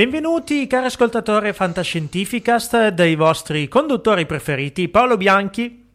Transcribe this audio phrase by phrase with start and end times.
[0.00, 5.86] Benvenuti cari ascoltatori Fantascientificast dei vostri conduttori preferiti Paolo Bianchi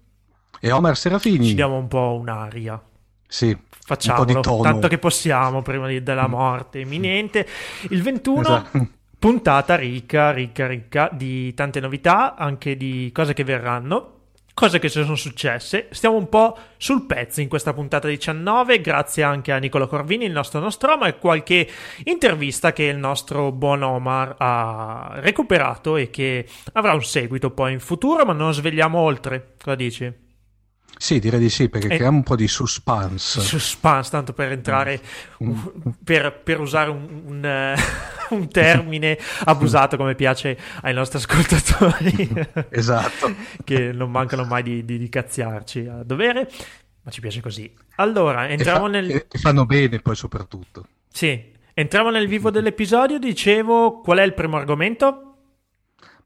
[0.60, 1.48] e Omar Serafini.
[1.48, 2.80] Ci diamo un po' un'aria.
[3.28, 7.48] Sì, facciamolo tanto che possiamo prima di, della morte imminente.
[7.90, 8.88] Il 21 esatto.
[9.18, 14.15] puntata ricca, ricca, ricca di tante novità, anche di cose che verranno
[14.56, 15.90] cose che sono successe.
[15.92, 20.32] Stiamo un po' sul pezzo in questa puntata 19, grazie anche a Nicolo Corvini, il
[20.32, 21.70] nostro Nostromo, e qualche
[22.06, 27.80] intervista che il nostro buon Omar ha recuperato e che avrà un seguito poi in
[27.80, 29.54] futuro, ma non svegliamo oltre.
[29.62, 30.25] Cosa dici?
[30.98, 31.96] Sì, direi di sì, perché e...
[31.96, 33.42] creiamo un po' di suspense.
[33.42, 35.00] Suspense, tanto per entrare,
[35.44, 35.60] mm.
[36.04, 37.76] per, per, usare un, un,
[38.30, 42.46] uh, un, termine abusato come piace ai nostri ascoltatori.
[42.70, 43.34] esatto.
[43.64, 46.50] che non mancano mai di, di, di cazziarci a dovere,
[47.02, 47.72] ma ci piace così.
[47.96, 49.12] Allora, entriamo fa, nel...
[49.12, 50.88] E fanno bene poi soprattutto.
[51.12, 55.35] Sì, entriamo nel vivo dell'episodio, dicevo, qual è il primo argomento?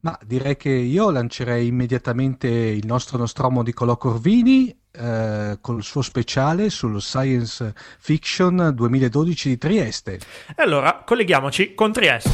[0.00, 6.00] Ma direi che io lancerei immediatamente il nostro Nostromo di Colò Corvini eh, col suo
[6.00, 10.18] speciale sullo Science Fiction 2012 di Trieste.
[10.56, 12.30] E allora colleghiamoci con Trieste.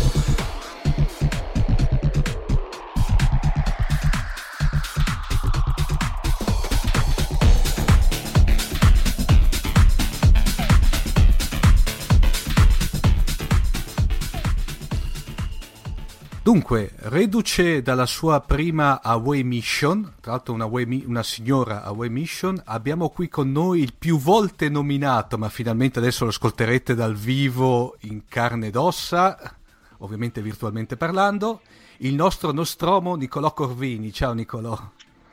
[16.47, 22.63] Dunque, reduce dalla sua prima away mission, tra l'altro una, away, una, signora away mission,
[22.67, 27.97] abbiamo qui con noi il più volte nominato, ma finalmente adesso lo ascolterete dal vivo
[28.03, 29.57] in carne ed ossa,
[29.99, 31.63] ovviamente virtualmente parlando,
[31.97, 34.13] il nostro Nostromo Nicolò Corvini.
[34.13, 34.79] Ciao Nicolò.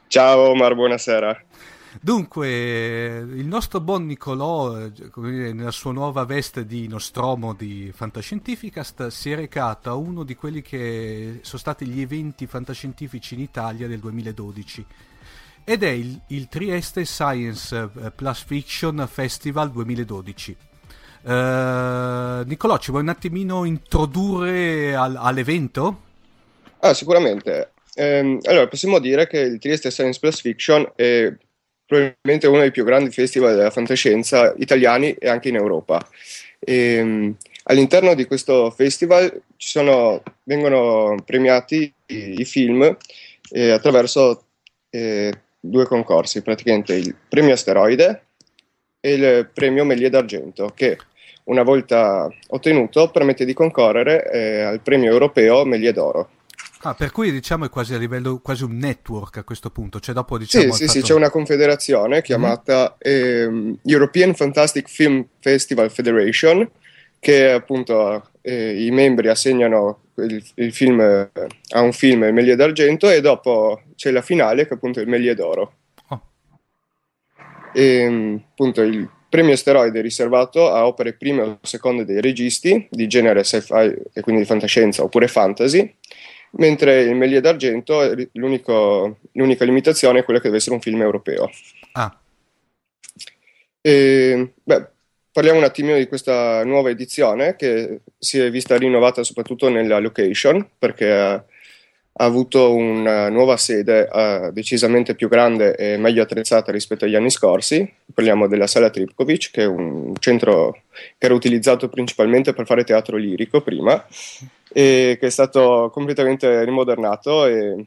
[0.08, 1.44] Ciao Omar, buonasera.
[2.02, 9.36] Dunque, il nostro buon Nicolò, nella sua nuova veste di Nostromo di Fantascientificast, si è
[9.36, 14.86] recato a uno di quelli che sono stati gli eventi fantascientifici in Italia del 2012
[15.66, 20.58] ed è il, il Trieste Science eh, Plus Fiction Festival 2012.
[21.22, 26.02] Uh, eh, Nicolò, ci vuoi un attimino introdurre al, all'evento?
[26.80, 27.72] Ah, sicuramente.
[27.94, 31.34] Eh, allora, possiamo dire che il Trieste Science Plus Fiction è
[31.94, 36.04] probabilmente uno dei più grandi festival della fantascienza italiani e anche in Europa.
[36.60, 37.36] E, ehm,
[37.66, 42.98] all'interno di questo festival sono, vengono premiati i, i film
[43.52, 44.46] eh, attraverso
[44.90, 48.24] eh, due concorsi, praticamente il premio asteroide
[49.00, 50.98] e il premio Meglie d'argento, che
[51.46, 56.30] una volta ottenuto permette di concorrere eh, al premio europeo Meglie d'oro.
[56.86, 60.14] Ah, per cui diciamo è quasi a livello, quasi un network a questo punto, cioè
[60.14, 60.66] dopo diciamo...
[60.66, 61.00] Sì, sì, fatto...
[61.00, 63.70] sì, c'è una confederazione chiamata mm-hmm.
[63.70, 66.70] eh, European Fantastic Film Festival Federation,
[67.20, 71.30] che appunto eh, i membri assegnano il, il film, eh,
[71.70, 75.08] a un film il Meglie d'argento e dopo c'è la finale che appunto è il
[75.08, 75.74] Meglie d'oro.
[76.10, 76.22] Oh.
[77.74, 83.08] E, appunto il premio asteroide è riservato a opere prime o seconde dei registi di
[83.08, 85.96] genere sci-fi e quindi di fantascienza oppure fantasy,
[86.56, 91.50] mentre il Meglie d'argento l'unica limitazione è quella che deve essere un film europeo.
[91.94, 92.18] Ah.
[93.82, 94.88] E, beh,
[95.32, 100.70] parliamo un attimino di questa nuova edizione che si è vista rinnovata soprattutto nella location
[100.78, 101.46] perché
[102.14, 107.30] ha, avuto una nuova sede uh, decisamente più grande e meglio attrezzata rispetto agli anni
[107.30, 107.92] scorsi.
[108.14, 110.82] Parliamo della Sala Tripkovic, che è un centro
[111.18, 114.06] che era utilizzato principalmente per fare teatro lirico prima
[114.76, 117.86] e che è stato completamente rimodernato e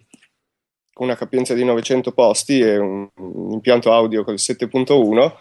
[0.97, 5.33] con una capienza di 900 posti e un, un impianto audio col 7.1,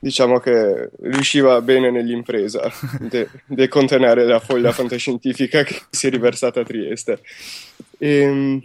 [0.00, 2.68] diciamo che riusciva bene nell'impresa
[3.46, 7.20] di contenere la foglia fantascientifica che si è riversata a Trieste.
[7.96, 8.62] E, ehm,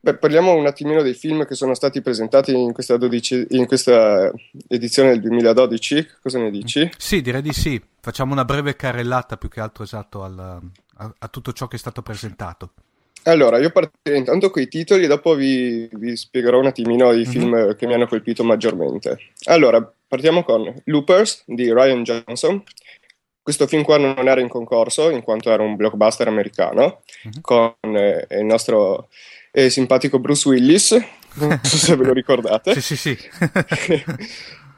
[0.00, 4.32] beh, parliamo un attimino dei film che sono stati presentati in questa, 12, in questa
[4.66, 6.90] edizione del 2012, cosa ne dici?
[6.98, 7.80] Sì, direi di sì.
[8.00, 10.36] Facciamo una breve carrellata più che altro esatto al,
[10.96, 12.72] a, a tutto ciò che è stato presentato.
[13.26, 17.16] Allora, io partirei intanto con i titoli e dopo vi, vi spiegherò un attimino i
[17.16, 17.30] mm-hmm.
[17.30, 19.18] film che mi hanno colpito maggiormente.
[19.44, 22.62] Allora, partiamo con Loopers di Ryan Johnson.
[23.42, 27.40] Questo film qua non era in concorso in quanto era un blockbuster americano mm-hmm.
[27.40, 29.08] con eh, il nostro
[29.50, 30.92] eh, simpatico Bruce Willis,
[31.34, 32.80] non so se ve lo ricordate.
[32.80, 33.16] sì, sì, sì.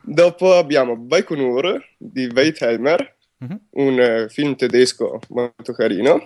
[0.00, 3.56] dopo abbiamo Baikonur di Veit Helmer, mm-hmm.
[3.70, 6.24] un eh, film tedesco molto carino.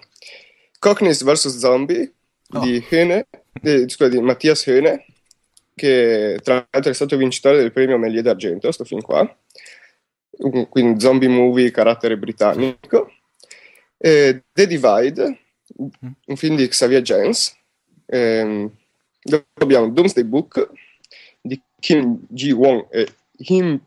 [0.82, 1.58] Cockneys vs.
[1.58, 2.12] Zombie
[2.54, 2.58] oh.
[2.58, 3.28] di, Hene,
[3.62, 5.06] eh, scusa, di Mattias Hene,
[5.76, 9.24] che tra l'altro è stato vincitore del premio Meglie d'Argento, questo film qua.
[10.68, 13.12] Quindi zombie movie carattere britannico.
[13.96, 15.38] Eh, The Divide,
[15.76, 17.56] un film di Xavier Jens.
[18.04, 18.68] Eh,
[19.54, 20.68] abbiamo Doomsday Book
[21.40, 23.06] di Kim Ji-won e
[23.36, 23.80] Kim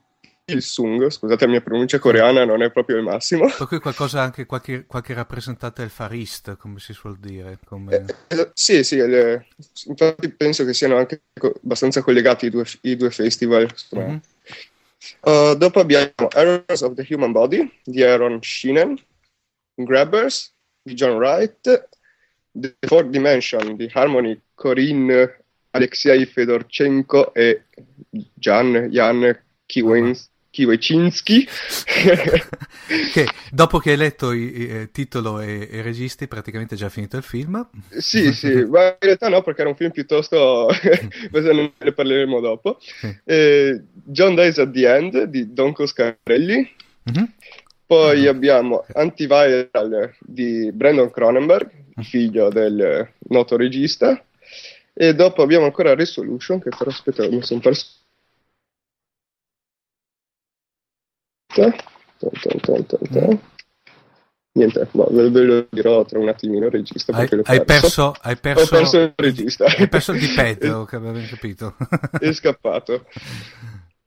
[0.48, 3.48] il Sung, scusate la mia pronuncia coreana non è proprio il massimo.
[3.48, 7.58] Per cui qualcosa anche qualche, qualche rappresentante del Far East, come si suol dire.
[7.66, 8.06] Come...
[8.28, 9.48] Eh, eh, sì, sì, le,
[9.86, 11.24] infatti penso che siano anche
[11.62, 13.68] abbastanza collegati i due, i due festival.
[13.96, 14.18] Mm-hmm.
[15.22, 19.00] Uh, dopo abbiamo Errors of the Human Body di Aaron Sheenen,
[19.74, 21.90] Grabbers di John Wright,
[22.52, 27.66] The Fourth Dimension di Harmony Corinne Alexei Fedorchenko e
[28.36, 30.32] Jan Jan Kiwins.
[30.56, 31.46] Kiwecinski.
[33.12, 37.24] che dopo che hai letto il titolo e, e registi, praticamente è già finito il
[37.24, 37.68] film.
[37.90, 40.68] Sì, sì, ma in realtà no, perché era un film piuttosto.
[41.30, 42.80] questo ne parleremo dopo.
[43.26, 46.72] Eh, John Dies at the End di Don Coscarelli.
[47.12, 47.26] Mm-hmm.
[47.86, 48.28] Poi mm-hmm.
[48.30, 51.70] abbiamo Antiviral di Brandon Cronenberg,
[52.00, 52.04] mm.
[52.04, 54.24] figlio del noto regista.
[54.94, 57.86] E dopo abbiamo ancora Resolution, che però aspetta, mi sono perso
[64.58, 67.14] Niente, ma ve, ve, lo dirò tra un attimino il regista.
[67.14, 69.66] Hai, hai, perso, hai, perso, Ho perso il regista.
[69.66, 71.76] Hai perso il diped, che avevo capito.
[72.20, 73.06] È scappato.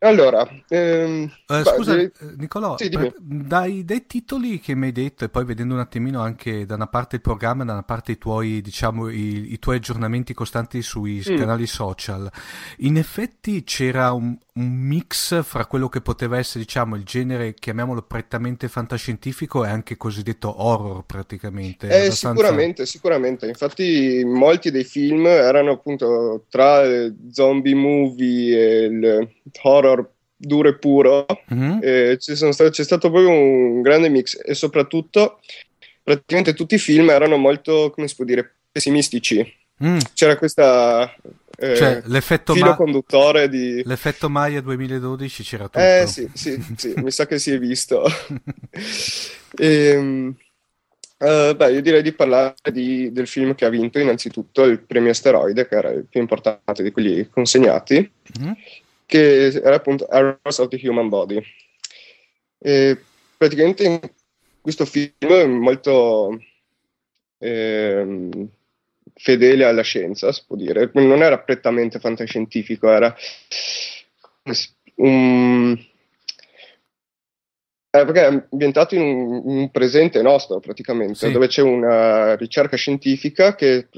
[0.01, 2.89] Allora, ehm, uh, scusa beh, Nicolò, sì,
[3.19, 6.87] dai, dai, titoli che mi hai detto e poi vedendo un attimino anche da una
[6.87, 11.21] parte il programma, da una parte i tuoi, diciamo, i, i tuoi aggiornamenti costanti sui
[11.29, 11.37] mm.
[11.37, 12.31] canali social,
[12.79, 18.03] in effetti c'era un, un, mix fra quello che poteva essere, diciamo, il genere, chiamiamolo
[18.03, 21.89] prettamente fantascientifico e anche cosiddetto horror praticamente.
[21.89, 22.41] Eh, abbastanza...
[22.41, 26.83] Sicuramente, sicuramente, infatti molti dei film erano appunto tra
[27.31, 29.31] zombie movie e il
[29.63, 31.27] horror duro e puro.
[31.53, 31.79] Mm-hmm.
[31.83, 35.41] E stato, c'è stato proprio un grande mix e soprattutto
[36.03, 39.55] praticamente tutti i film erano molto, come si può dire, pessimistici.
[39.85, 39.99] Mm.
[40.15, 41.15] C'era questa
[41.61, 43.83] eh, cioè, l'effetto filo ma- conduttore di...
[43.85, 45.79] L'effetto Maya 2012 c'era tutto.
[45.79, 48.05] Eh sì, sì, sì mi sa che si è visto.
[49.57, 50.37] e, ehm,
[51.19, 55.11] uh, beh, io direi di parlare di, del film che ha vinto innanzitutto il premio
[55.11, 58.11] Asteroide, che era il più importante di quelli consegnati.
[58.41, 58.53] Mm-hmm
[59.09, 61.43] che era appunto Errors of the Human Body.
[62.59, 63.03] E
[63.39, 64.13] praticamente
[64.61, 66.39] questo film è molto
[67.39, 68.49] eh,
[69.19, 70.91] fedele alla scienza, si può dire.
[70.95, 73.15] Non era prettamente fantascientifico, era
[74.97, 75.87] un...
[77.91, 81.33] Eh, perché è ambientato in un, un presente nostro praticamente, sì.
[81.33, 83.89] dove c'è una ricerca scientifica che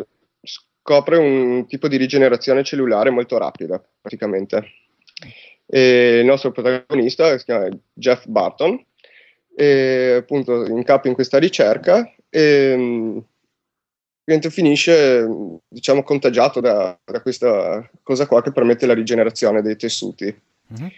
[0.43, 4.65] scopre un tipo di rigenerazione cellulare molto rapida praticamente.
[5.67, 8.83] E il nostro protagonista si chiama Jeff Barton,
[9.57, 13.23] e appunto in capo in questa ricerca e
[14.51, 15.27] finisce
[15.69, 20.25] diciamo contagiato da, da, questa cosa qua che permette la rigenerazione dei tessuti.
[20.73, 20.89] Mm-hmm.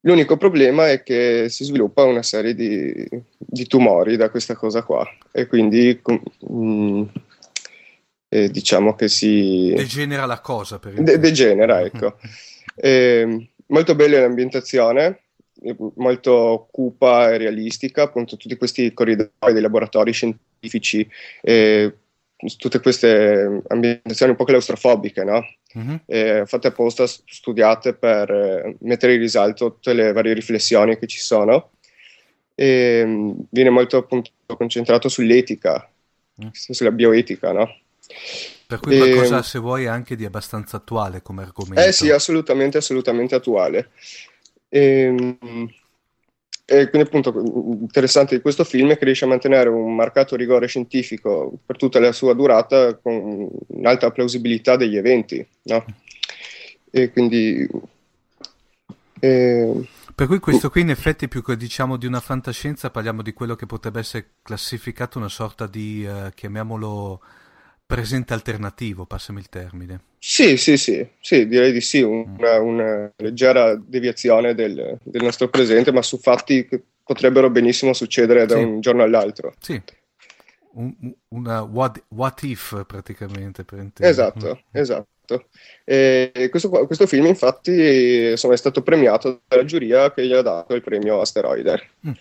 [0.00, 3.08] L'unico problema è che si sviluppa una serie di,
[3.38, 5.98] di tumori da questa cosa qua e quindi
[6.52, 7.02] mm,
[8.28, 9.72] eh, diciamo che si...
[9.74, 12.18] Degenera la cosa per De- degenera, ecco.
[12.76, 15.20] eh, molto bella l'ambientazione,
[15.94, 21.08] molto cupa e realistica, appunto tutti questi corridoi dei laboratori scientifici,
[21.40, 21.92] eh,
[22.56, 25.44] tutte queste ambientazioni un po' claustrofobiche, no?
[25.78, 25.96] Mm-hmm.
[26.06, 31.20] Eh, fatte apposta, studiate per eh, mettere in risalto tutte le varie riflessioni che ci
[31.20, 31.70] sono.
[32.54, 35.90] E, mm, viene molto appunto concentrato sull'etica,
[36.44, 36.48] mm.
[36.52, 37.76] sulla bioetica, no?
[38.66, 41.80] Per cui qualcosa, e, se vuoi, anche di abbastanza attuale come argomento.
[41.80, 43.90] Eh sì, assolutamente, assolutamente attuale.
[44.68, 45.68] E, ehm,
[46.66, 47.38] e quindi appunto
[47.80, 52.00] interessante di questo film è che riesce a mantenere un marcato rigore scientifico per tutta
[52.00, 55.84] la sua durata con un'alta plausibilità degli eventi, no?
[56.90, 57.68] E quindi...
[59.20, 59.72] Eh,
[60.14, 63.56] per cui questo qui in effetti più che diciamo di una fantascienza parliamo di quello
[63.56, 67.20] che potrebbe essere classificato una sorta di, eh, chiamiamolo
[67.86, 70.00] presente alternativo, passami il termine.
[70.18, 72.66] Sì, sì, sì, sì direi di sì, una, mm.
[72.66, 78.56] una leggera deviazione del, del, nostro presente, ma su fatti che potrebbero benissimo succedere da
[78.56, 78.62] sì.
[78.62, 79.54] un giorno all'altro.
[79.58, 79.80] Sì,
[80.72, 83.64] un, una what, what, if praticamente.
[83.64, 84.78] Per esatto, mm.
[84.78, 85.48] esatto.
[85.84, 90.74] E questo, questo, film infatti insomma, è stato premiato dalla giuria che gli ha dato
[90.74, 91.90] il premio Asteroide.
[92.06, 92.12] Mm.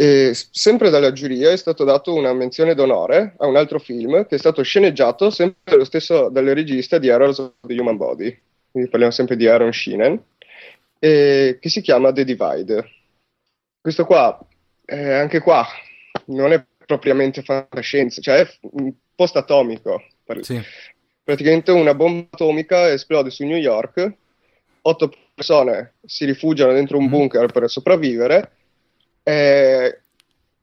[0.00, 4.36] E sempre dalla giuria è stato dato una menzione d'onore a un altro film che
[4.36, 8.38] è stato sceneggiato sempre dallo stesso, dal regista di Errors of the Human Body,
[8.70, 10.22] quindi parliamo sempre di Aaron Sheenen,
[11.00, 12.90] che si chiama The Divide.
[13.80, 14.38] Questo qua,
[14.84, 15.66] eh, anche qua,
[16.26, 20.04] non è propriamente fantascienza, cioè è un post-atomico.
[20.42, 20.62] Sì.
[21.24, 24.12] Praticamente una bomba atomica esplode su New York,
[24.82, 27.12] otto persone si rifugiano dentro un mm-hmm.
[27.12, 28.52] bunker per sopravvivere
[29.28, 29.98] è,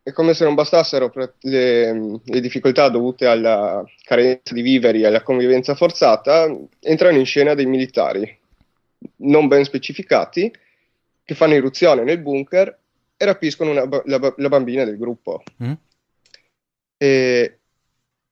[0.01, 5.22] è come se non bastassero le, le, difficoltà dovute alla carenza di viveri e alla
[5.22, 8.39] convivenza forzata, entrano in scena dei militari
[9.17, 10.51] non ben specificati
[11.24, 12.75] che fanno irruzione nel bunker
[13.17, 15.43] e rapiscono una, la, la, bambina del gruppo.
[15.63, 15.74] Mm.
[16.98, 17.60] E,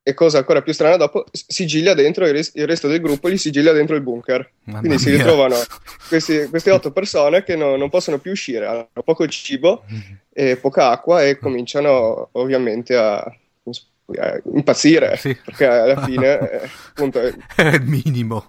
[0.05, 3.37] e cosa ancora più strana dopo, sigilla dentro il, res- il, resto del gruppo, li
[3.37, 4.51] sigilla dentro il bunker.
[4.63, 5.05] Mamma Quindi mia.
[5.05, 5.55] si ritrovano
[6.09, 9.85] questi, queste otto persone che no, non possono più uscire, hanno poco cibo
[10.33, 15.33] e poca acqua e cominciano ovviamente a, a impazzire, sì.
[15.35, 18.45] perché alla fine eh, appunto, è il minimo.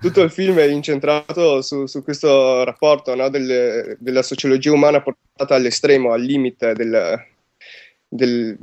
[0.00, 5.54] Tutto il film è incentrato su, su questo rapporto no, delle, della sociologia umana portata
[5.54, 7.22] all'estremo, al limite del,
[8.14, 8.56] del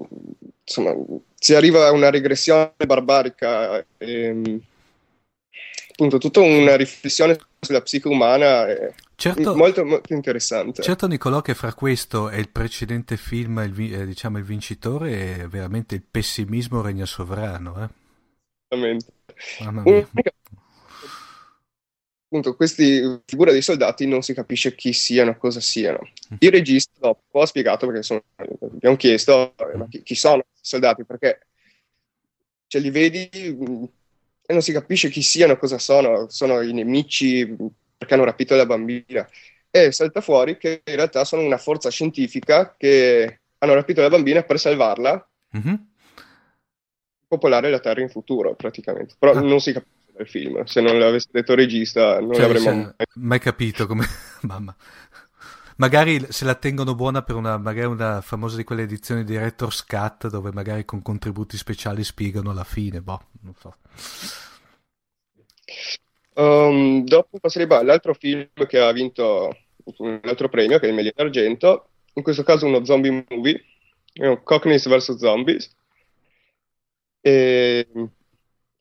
[0.64, 0.96] insomma,
[1.36, 3.86] si arriva a una regressione barbarica.
[3.98, 4.62] Ehm,
[5.92, 10.82] appunto, tutta una riflessione sulla psiche umana è certo, molto, molto interessante.
[10.82, 15.48] Certo, Nicolò, che fra questo e il precedente film, il, eh, diciamo il vincitore, è
[15.48, 17.84] veramente il pessimismo regna sovrano.
[17.84, 17.90] Eh?
[18.70, 19.14] Esattamente.
[19.60, 20.08] Mamma mia
[22.32, 26.00] appunto questi figure dei soldati non si capisce chi siano, cosa siano.
[26.34, 26.38] Mm.
[26.40, 30.60] Il regista dopo ha spiegato perché sono, abbiamo chiesto eh, ma chi, chi, sono i
[30.62, 31.48] soldati perché
[32.68, 33.84] ce li vedi mm,
[34.46, 37.54] e non si capisce chi siano, cosa sono, sono i nemici
[37.98, 39.28] perché hanno rapito la bambina
[39.70, 44.44] e salta fuori che in realtà sono una forza scientifica che hanno rapito la bambina
[44.44, 45.76] per salvarla mm-hmm.
[47.28, 49.42] popolare la Terra in futuro praticamente, però ah.
[49.42, 50.64] non si capisce del film.
[50.64, 52.94] Se non l'avesse detto il regista, non cioè, l'avremmo mai...
[53.16, 54.06] mai capito come.
[54.42, 54.76] Mamma.
[55.78, 59.84] Magari se la tengono buona per una, magari una famosa di quelle edizioni di Director's
[59.84, 63.76] Cut dove magari con contributi speciali spiegano la fine, boh, non so.
[66.34, 69.58] Um, dopo passerei all'altro film che ha vinto
[69.98, 73.64] un altro premio, che è il Meglio d'Argento, in questo caso uno zombie movie,
[74.44, 75.16] Cockneys vs.
[75.16, 75.76] Zombies.
[77.22, 77.88] E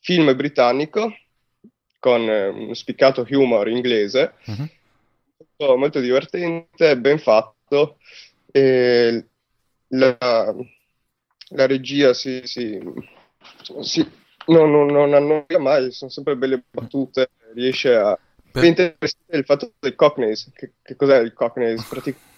[0.01, 1.13] film britannico
[2.01, 5.77] con eh, uno spiccato humor inglese, uh-huh.
[5.77, 7.99] molto divertente, ben fatto.
[8.51, 9.27] E
[9.89, 10.55] la,
[11.51, 12.81] la regia si, si,
[13.81, 14.11] Sì,
[14.47, 18.19] no, no, non annoia mai, sono sempre belle battute, riesce a...
[18.51, 18.65] Per...
[18.65, 21.85] È interessante il fatto del Cockneys, che, che cos'è il Cockneys?
[21.85, 22.29] Praticamente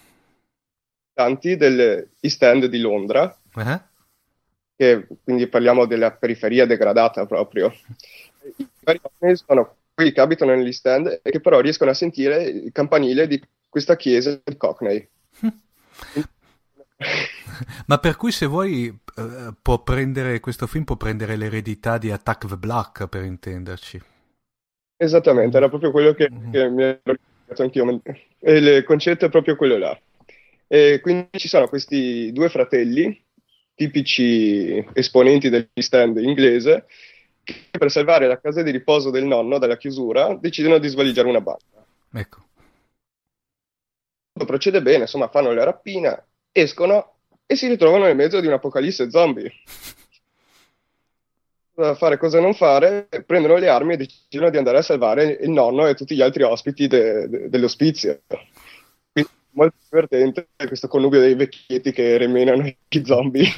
[1.56, 3.80] degli East End di Londra, uh-huh.
[4.76, 7.72] che, quindi parliamo della periferia degradata proprio.
[8.84, 13.26] Cockneys sono quelli che abitano nell'East End e che però riescono a sentire il campanile
[13.26, 15.08] di questa chiesa di Cockney.
[17.86, 18.86] Ma per cui se vuoi
[19.16, 24.00] eh, può prendere questo film può prendere l'eredità di Attack the Black per intenderci.
[24.96, 26.50] Esattamente, era proprio quello che, mm-hmm.
[26.52, 28.00] che mi ero ricordato anch'io.
[28.38, 29.98] E il concetto è proprio quello là.
[30.66, 33.20] E quindi ci sono questi due fratelli,
[33.74, 36.86] tipici esponenti degli stand inglese,
[37.70, 41.84] per salvare la casa di riposo del nonno dalla chiusura decidono di svaligiare una banca.
[42.12, 42.46] Ecco.
[44.32, 49.50] Procede bene, insomma, fanno la rapina, escono e si ritrovano nel mezzo di un'apocalisse zombie.
[51.74, 55.48] Cosa fare, cosa non fare, prendono le armi e decidono di andare a salvare il
[55.48, 58.20] nonno e tutti gli altri ospiti de- de- dell'ospizio.
[59.54, 63.46] Molto divertente questo connubio dei vecchietti che remenano i zombie.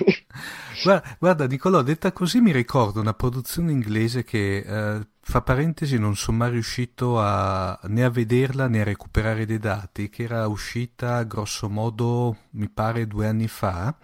[0.83, 6.17] Guarda, guarda Nicolò, detta così mi ricordo una produzione inglese che, eh, fra parentesi, non
[6.17, 11.23] sono mai riuscito a, né a vederla né a recuperare dei dati, che era uscita
[11.23, 13.97] grosso modo, mi pare, due anni fa,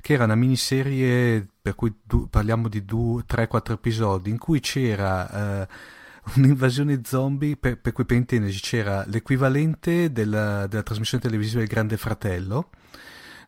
[0.00, 5.62] che era una miniserie per cui du- parliamo di 3-4 episodi, in cui c'era...
[5.62, 5.98] Eh,
[6.36, 11.96] un'invasione zombie, per, per cui per intenderci c'era l'equivalente della, della trasmissione televisiva Il Grande
[11.96, 12.70] Fratello,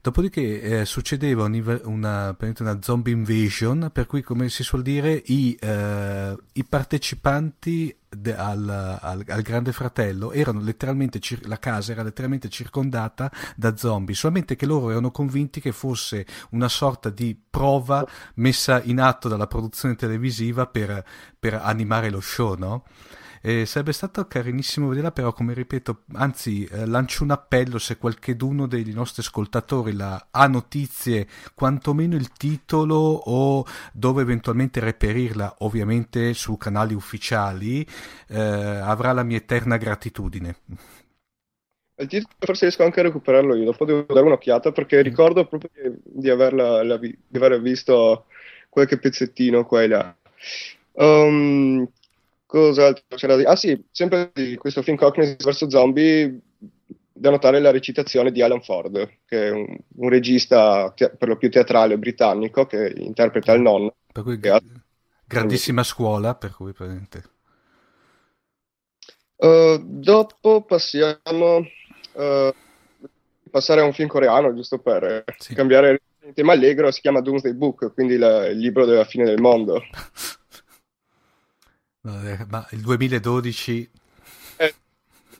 [0.02, 5.56] Dopodiché eh, succedeva una, una, una, zombie invasion, per cui, come si suol dire, i,
[5.60, 8.68] eh, i partecipanti de, al,
[9.00, 14.66] al, al, Grande Fratello erano letteralmente, la casa era letteralmente circondata da zombie, solamente che
[14.66, 20.66] loro erano convinti che fosse una sorta di prova messa in atto dalla produzione televisiva
[20.66, 21.04] per,
[21.38, 22.84] per animare lo show, no?
[23.44, 28.68] Eh, sarebbe stato carinissimo vederla, però, come ripeto, anzi, eh, lancio un appello se qualcheduno
[28.68, 36.56] dei nostri ascoltatori la, ha notizie, quantomeno il titolo o dove eventualmente reperirla, ovviamente su
[36.56, 37.84] canali ufficiali,
[38.28, 40.56] eh, avrà la mia eterna gratitudine.
[41.96, 45.02] Il titolo forse riesco anche a recuperarlo io, dopo devo dare un'occhiata perché mm.
[45.02, 48.26] ricordo proprio di, averla, la, di aver visto
[48.68, 50.16] qualche pezzettino qua e là.
[50.92, 51.88] Um,
[52.52, 53.44] Cos'altro c'era di...
[53.44, 55.68] Ah sì, sempre di questo film Cockney vs.
[55.68, 56.38] Zombie,
[57.10, 61.38] da notare la recitazione di Alan Ford, che è un, un regista te- per lo
[61.38, 63.94] più teatrale britannico che interpreta il nonno.
[64.12, 64.60] Per cui ha...
[65.24, 67.22] grandissima scuola, per cui presente.
[69.36, 72.54] Uh, dopo passiamo uh,
[73.50, 75.54] passare a un film coreano, giusto per sì.
[75.54, 79.40] cambiare il tema allegro, si chiama Doomsday Book, quindi la, il libro della fine del
[79.40, 79.80] mondo.
[82.02, 83.90] Ma il 2012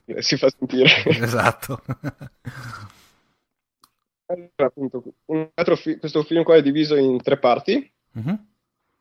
[0.04, 0.88] eh, si fa sentire.
[1.06, 1.82] esatto.
[4.26, 5.02] allora, appunto,
[5.76, 7.90] fi- questo film qua è diviso in tre parti.
[8.18, 8.34] Mm-hmm.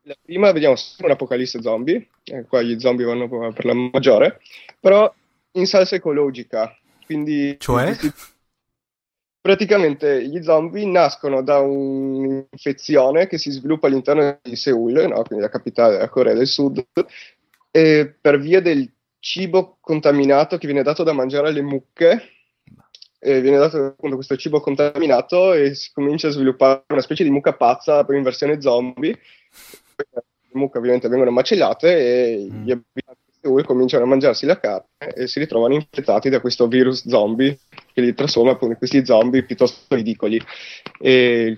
[0.04, 4.42] La prima vediamo un'apocalisse zombie, eh, qua gli zombie vanno per la maggiore,
[4.80, 5.14] però
[5.54, 6.76] in salsa ecologica.
[7.06, 7.96] Quindi, cioè?
[9.42, 15.24] Praticamente gli zombie nascono da un'infezione che si sviluppa all'interno di Seoul, no?
[15.24, 16.86] quindi la capitale della Corea del Sud,
[17.72, 22.22] eh, per via del cibo contaminato che viene dato da mangiare alle mucche.
[23.24, 27.30] Eh, viene dato appunto questo cibo contaminato e si comincia a sviluppare una specie di
[27.30, 29.18] mucca pazza in versione zombie.
[29.96, 32.64] Le mucche ovviamente vengono macellate e mm.
[32.64, 36.68] gli abitanti di Seoul cominciano a mangiarsi la carne e si ritrovano infettati da questo
[36.68, 37.60] virus zombie
[37.94, 40.42] che li trasforma appunto in questi zombie piuttosto ridicoli.
[41.00, 41.58] E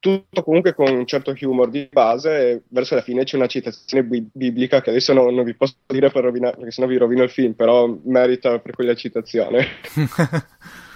[0.00, 2.62] tutto comunque con un certo humor di base.
[2.68, 6.10] Verso la fine c'è una citazione bi- biblica che adesso non, non, vi posso dire
[6.10, 9.66] per rovinare, perché sennò vi rovino il film, però merita per quella citazione.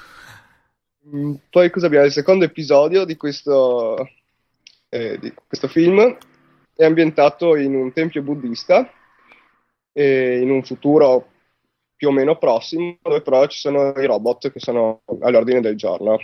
[1.04, 2.06] Mm, poi cosa abbiamo?
[2.06, 4.08] Il secondo episodio di questo,
[4.88, 6.16] eh, di questo film
[6.76, 8.88] è ambientato in un tempio buddista,
[9.92, 11.28] eh, in un futuro
[11.96, 16.18] più o meno prossimo, dove però ci sono i robot che sono all'ordine del giorno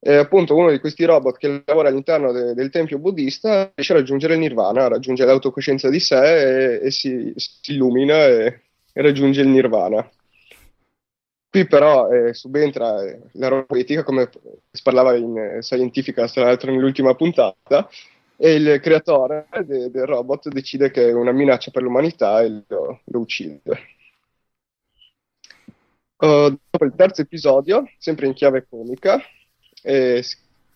[0.00, 3.96] eh, appunto uno di questi robot che lavora all'interno de- del tempio buddista riesce a
[3.96, 9.40] raggiungere il nirvana, raggiunge l'autocoscienza di sé e, e si, si, illumina e, e, raggiunge
[9.40, 10.08] il nirvana.
[11.48, 14.28] Qui però eh, subentra eh, la robotica, come
[14.70, 17.88] si parlava in eh, Scientifica, tra l'altro nell'ultima puntata,
[18.36, 23.00] e il creatore de- del robot decide che è una minaccia per l'umanità e lo,
[23.04, 23.60] lo uccide.
[26.18, 29.20] Uh, dopo il terzo episodio, sempre in chiave comica,
[29.86, 30.24] eh,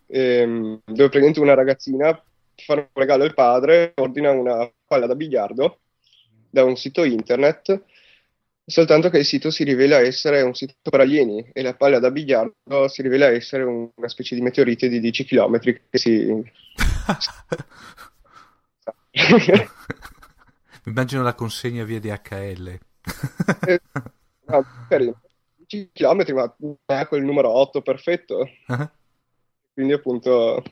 [0.06, 2.22] ehm, dove praticamente una ragazzina
[2.54, 5.80] fare un regalo al padre, ordina una palla da biliardo
[6.48, 7.84] da un sito internet,
[8.64, 12.10] soltanto che il sito si rivela essere un sito per alieni e la palla da
[12.10, 16.26] biliardo si rivela essere un, una specie di meteorite di 10 km che si...
[20.86, 22.78] Immagino la consegna via DHL.
[23.66, 23.80] eh,
[24.46, 24.66] no,
[25.68, 28.48] 10 km, ma è quel numero 8 perfetto.
[28.66, 28.90] Uh-huh.
[29.72, 30.62] Quindi appunto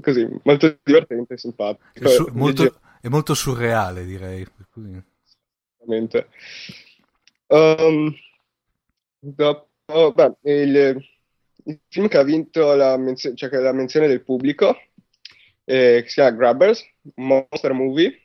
[0.00, 1.84] così, molto divertente e simpatico.
[1.92, 4.46] È, su- molto, è molto surreale direi.
[5.76, 6.28] Esattamente.
[7.46, 8.14] Um,
[9.18, 11.02] dopo, beh, il,
[11.64, 14.76] il, film che ha vinto la, menzio- cioè la menzione del pubblico,
[15.64, 18.20] eh, che si chiama Grabbers, un monster movie,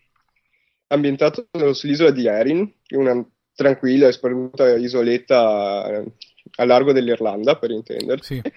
[0.88, 6.12] ambientato sull'isola di Erin, una tranquilla e sperduta isoletta eh,
[6.58, 8.42] a largo dell'Irlanda, per intenderci.
[8.44, 8.54] Sì.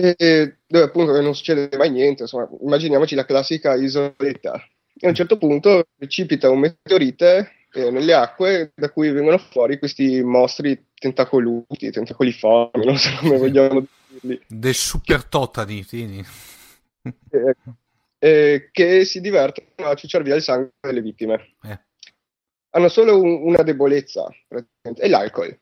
[0.00, 4.54] E, dove appunto non succede mai niente, insomma, immaginiamoci la classica isoletta.
[4.94, 9.78] E a un certo punto precipita un meteorite eh, nelle acque da cui vengono fuori
[9.78, 14.40] questi mostri tentacoluti, tentacoliformi, non so come vogliamo dirli.
[14.46, 16.24] Dei super totani, tini.
[17.02, 17.56] Eh,
[18.20, 21.54] eh, che si divertono a ciucciare via il sangue delle vittime.
[21.62, 21.80] Eh.
[22.70, 24.28] Hanno solo un, una debolezza,
[24.94, 25.58] è l'alcol.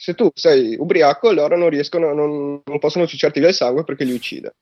[0.00, 4.04] Se tu sei ubriaco, loro non riescono, non, non possono ciucciarti via il sangue perché
[4.04, 4.54] li uccide.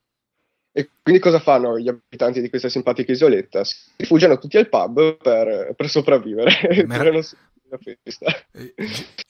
[0.73, 3.63] E quindi cosa fanno gli abitanti di questa simpatica isoletta?
[3.63, 6.51] Si rifugiano tutti al pub per, per sopravvivere.
[6.87, 7.25] Mer-
[8.51, 8.75] eh,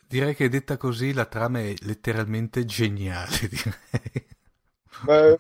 [0.07, 3.37] direi che detta così la trama è letteralmente geniale.
[3.51, 4.27] Direi.
[5.05, 5.37] Ma,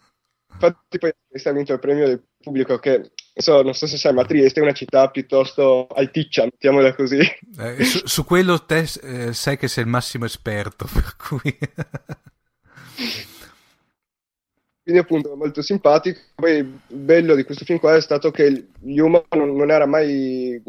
[0.52, 4.24] infatti poi ha vinto il premio del pubblico che so, non so se sai, ma
[4.24, 7.18] Trieste è una città piuttosto alticcia, mettiamola così.
[7.58, 11.58] Eh, su, su, quello te eh, sai che sei il massimo esperto, per cui...
[14.82, 16.20] quindi appunto molto simpatico.
[16.34, 20.62] Poi il bello di questo film qua è stato che l'humour non, non era mai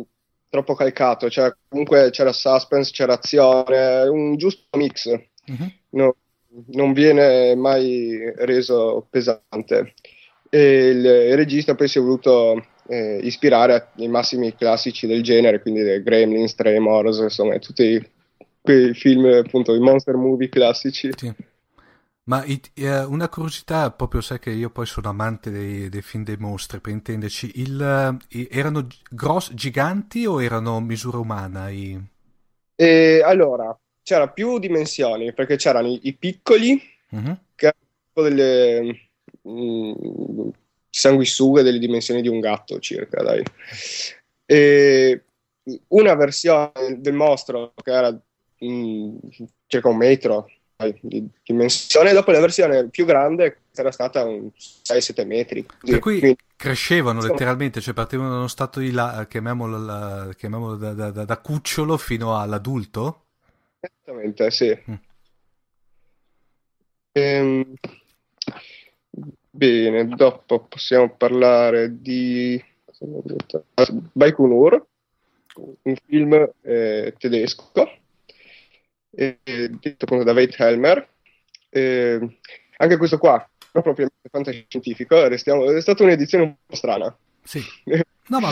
[0.50, 5.68] troppo calcato, cioè comunque c'era suspense, c'era azione, un giusto mix, mm-hmm.
[5.92, 6.16] no,
[6.72, 9.94] non viene mai reso pesante.
[10.50, 15.62] E il, il regista poi si è voluto eh, ispirare ai massimi classici del genere,
[15.62, 18.04] quindi Gremlins, Tremors, insomma tutti
[18.62, 21.12] quei film appunto, i monster movie classici.
[21.16, 21.34] Sì.
[22.24, 26.38] Ma eh, una curiosità, proprio sai che io poi sono amante dei, dei film dei
[26.38, 31.70] mostri, per intenderci, il, eh, erano grossi, giganti o erano misura umana?
[31.70, 32.00] I...
[32.76, 37.38] E, allora, c'era più dimensioni, perché c'erano i, i piccoli, uh-huh.
[37.56, 39.09] che erano delle
[39.50, 39.96] mh,
[40.42, 40.50] mm,
[40.90, 43.44] sanguisughe delle dimensioni di un gatto circa, dai.
[44.46, 45.24] E
[45.90, 49.18] una versione del mostro che era mh, mm,
[49.68, 50.48] circa un metro,
[51.02, 55.66] di dimensione, dopo la versione più grande era stata un 6-7 metri.
[55.80, 60.76] Per cui Quindi, crescevano letteralmente, cioè partivano da uno stato di là, chiamiamolo, la, chiamiamolo
[60.76, 63.26] da, da, da, da, cucciolo fino all'adulto?
[63.80, 64.78] Esattamente, sì.
[64.90, 64.94] Mm.
[67.12, 67.74] Ehm,
[69.60, 72.64] bene, dopo possiamo parlare di
[74.14, 74.86] Baikonur,
[75.82, 77.72] un film eh, tedesco
[79.12, 81.08] eh, detto appunto da Wade Helmer.
[81.70, 82.38] Eh,
[82.78, 83.38] anche questo qua,
[83.74, 87.16] non propriamente fantascientifico, restiamo, è stata un'edizione un po' strana.
[87.44, 87.62] Sì.
[88.30, 88.52] No, ma...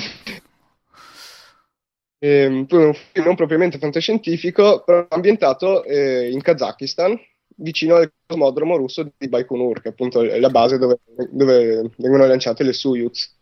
[2.17, 7.15] eh, un film non propriamente fantascientifico, però ambientato eh, in Kazakistan,
[7.57, 12.63] vicino al cosmodromo russo di Baikonur, che appunto è la base dove, dove vengono lanciate
[12.63, 13.35] le Soyuz.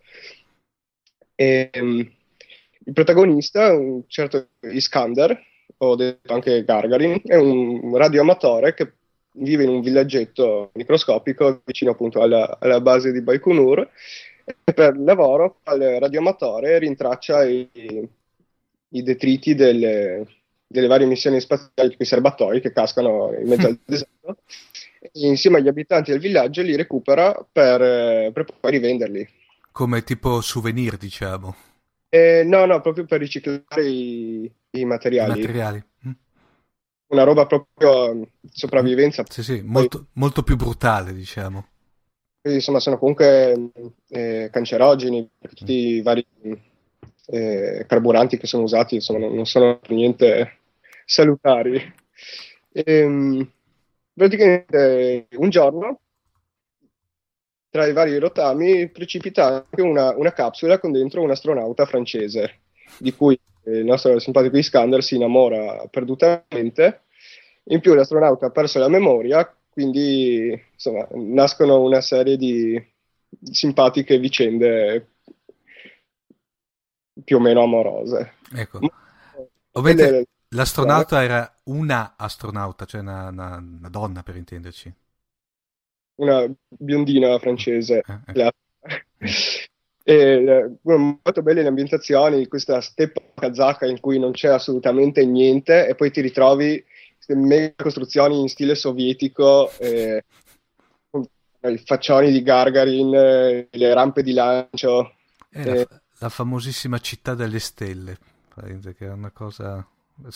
[1.36, 2.00] E, um,
[2.88, 5.38] il protagonista, un certo Iskander,
[5.78, 8.94] o detto anche Gargarin, è un radioamatore che
[9.38, 13.90] vive in un villaggetto microscopico vicino appunto alla, alla base di Baikonur
[14.64, 17.70] e per lavoro il radioamatore rintraccia i,
[18.90, 20.26] i detriti delle,
[20.76, 24.38] delle, varie missioni spaziali, quei serbatoi che cascano in mezzo al deserto,
[25.14, 29.28] insieme agli abitanti del villaggio li recupera per, per poi rivenderli.
[29.72, 31.56] Come tipo souvenir, diciamo.
[32.10, 35.32] Eh, no, no, proprio per riciclare i, i materiali.
[35.32, 35.84] I materiali.
[36.08, 36.12] Mm.
[37.08, 39.24] Una roba proprio um, sopravvivenza.
[39.28, 41.68] Sì, sì, molto, Poi, molto più brutale, diciamo.
[42.44, 43.72] Insomma, sono comunque
[44.10, 45.98] eh, cancerogeni, tutti mm.
[45.98, 46.26] i vari
[47.28, 50.60] eh, carburanti che sono usati, insomma, non, non sono niente
[51.06, 51.76] salutari.
[52.72, 53.52] E, ehm,
[54.14, 56.00] praticamente un giorno
[57.70, 62.62] tra i vari rotami precipita anche una, una, capsula con dentro un astronauta francese,
[62.98, 67.02] di cui il nostro simpatico Iskander si innamora perdutamente.
[67.66, 72.82] In più l'astronauta ha perso la memoria, quindi insomma, nascono una serie di
[73.52, 75.10] simpatiche vicende
[77.24, 78.36] più o meno amorose.
[78.56, 78.80] Ecco.
[79.72, 84.94] Ovviamente l'astronauta era una astronauta, cioè una, una, una donna per intenderci.
[86.16, 88.02] Una biondina francese.
[88.34, 88.54] Eh, eh.
[90.08, 95.96] E, molto belle le ambientazioni, questa steppa kazaka in cui non c'è assolutamente niente e
[95.96, 100.24] poi ti ritrovi queste mega costruzioni in stile sovietico, eh,
[101.62, 105.16] i faccioni di Gargarin, eh, le rampe di lancio.
[105.50, 105.88] È la, eh.
[106.20, 108.18] la, famosissima città delle stelle,
[108.54, 109.84] che è una cosa...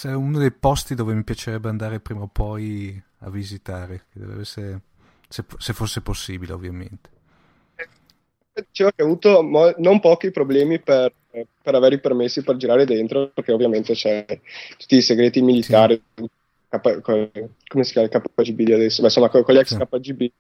[0.02, 4.06] È uno dei posti dove mi piacerebbe andare prima o poi a visitare,
[4.40, 4.82] essere,
[5.28, 7.18] se, se fosse possibile ovviamente
[8.68, 11.14] diceva che ha avuto mo- non pochi problemi per,
[11.62, 14.26] per, avere i permessi per girare dentro, perché ovviamente c'è
[14.78, 16.30] tutti i segreti militari, sì.
[16.70, 19.88] K- come si chiama il KGB adesso, Beh, insomma con, con gli ex sì.
[19.90, 20.32] KGB,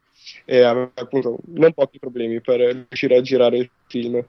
[0.46, 4.24] e aveva appunto non pochi problemi per riuscire a girare il film.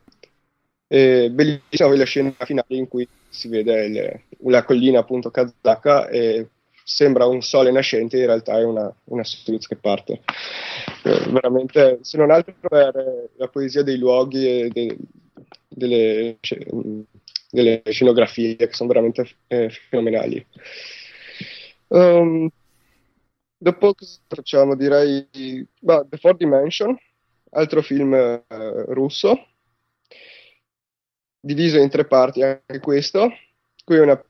[0.93, 6.49] E bellissima la scena finale in cui si vede il, la collina appunto kazaka e
[6.83, 10.23] sembra un sole nascente, in realtà è una, una Suez che parte.
[11.05, 14.97] Eh, veramente, se non altro per la poesia dei luoghi e de,
[15.69, 16.39] delle,
[17.51, 20.45] delle, scenografie che sono veramente eh, fenomenali.
[21.87, 22.49] Um,
[23.57, 24.75] dopo cosa facciamo?
[24.75, 26.99] Direi bah, The Fourth Dimension,
[27.51, 28.43] altro film eh,
[28.89, 29.50] russo,
[31.41, 33.31] diviso in tre parti anche questo.
[33.85, 34.23] Qui una,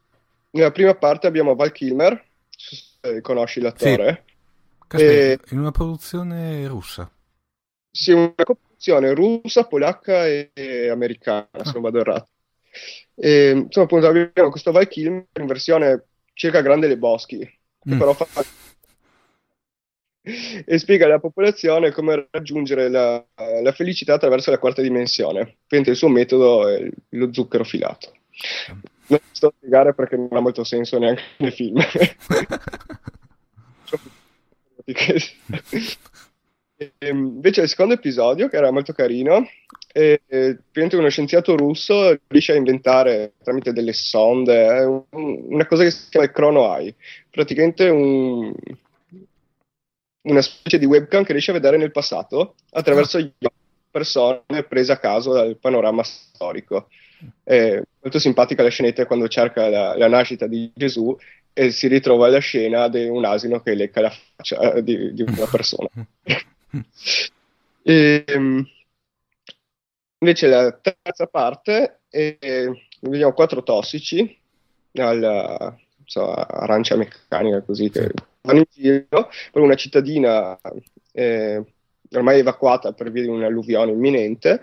[0.50, 2.24] nella prima parte abbiamo Val Kilmer,
[3.00, 4.24] eh, conosci l'attore.
[4.88, 4.96] Sì.
[4.96, 5.38] e...
[5.50, 7.10] In una produzione russa.
[7.90, 11.64] Sì, una produzione russa, polacca e, e americana, ah.
[11.64, 12.28] se non vado errato.
[13.14, 17.98] E, insomma, appunto, abbiamo questo Val Kilmer in versione circa grande dei boschi, che mm.
[17.98, 18.26] però fa
[20.22, 23.24] e spiega alla popolazione come raggiungere la,
[23.62, 25.56] la, felicità attraverso la quarta dimensione.
[25.66, 28.12] Quindi il suo metodo è lo zucchero filato.
[29.06, 31.78] Non sto a spiegare perché non ha molto senso neanche nei film.
[36.76, 39.48] e, invece il secondo episodio, che era molto carino,
[39.92, 40.56] è, è
[40.92, 46.26] uno scienziato russo riesce a inventare tramite delle sonde eh, una cosa che si chiama
[46.26, 46.94] il Chrono Eye,
[47.30, 48.52] praticamente un,
[50.22, 53.58] una specie di webcam che riesce a vedere nel passato attraverso gli occhi
[53.90, 56.88] persone prese a caso dal panorama storico.
[57.42, 61.16] È molto simpatica la scenetta quando cerca la, la nascita di Gesù
[61.52, 65.22] e si ritrova la scena di un asino che lecca la faccia eh, di, di
[65.22, 65.88] una persona.
[67.82, 68.66] e, ehm,
[70.18, 72.38] invece la terza parte è,
[73.00, 74.38] vediamo quattro tossici
[74.94, 78.10] alla so, arancia meccanica così che
[78.42, 80.58] vanno in giro per una cittadina
[81.12, 81.64] eh,
[82.12, 84.62] ormai evacuata per via di un'alluvione imminente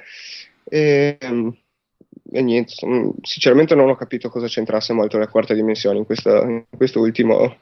[0.63, 2.73] e, e niente,
[3.21, 7.57] sinceramente non ho capito cosa c'entrasse molto la quarta dimensione in, questa, in questo ultimo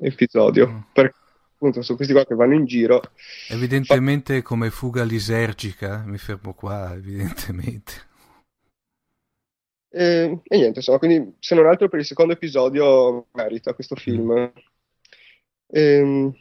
[0.00, 0.68] episodio.
[0.68, 0.78] Mm.
[0.92, 1.16] Perché
[1.54, 3.02] appunto sono questi qua che vanno in giro.
[3.48, 4.42] Evidentemente fa...
[4.42, 8.08] come fuga lisergica, mi fermo qua, evidentemente.
[9.92, 14.50] E, e, niente, insomma, quindi se non altro per il secondo episodio merita questo film.
[15.72, 16.34] Ehm,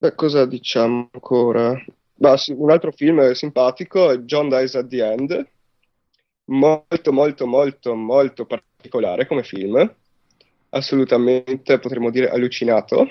[0.00, 1.74] beh, cosa diciamo ancora?
[2.18, 5.48] Ma sì, un altro film simpatico è John Dies at the End,
[6.46, 9.94] molto molto molto molto particolare come film,
[10.70, 13.08] assolutamente potremmo dire allucinato.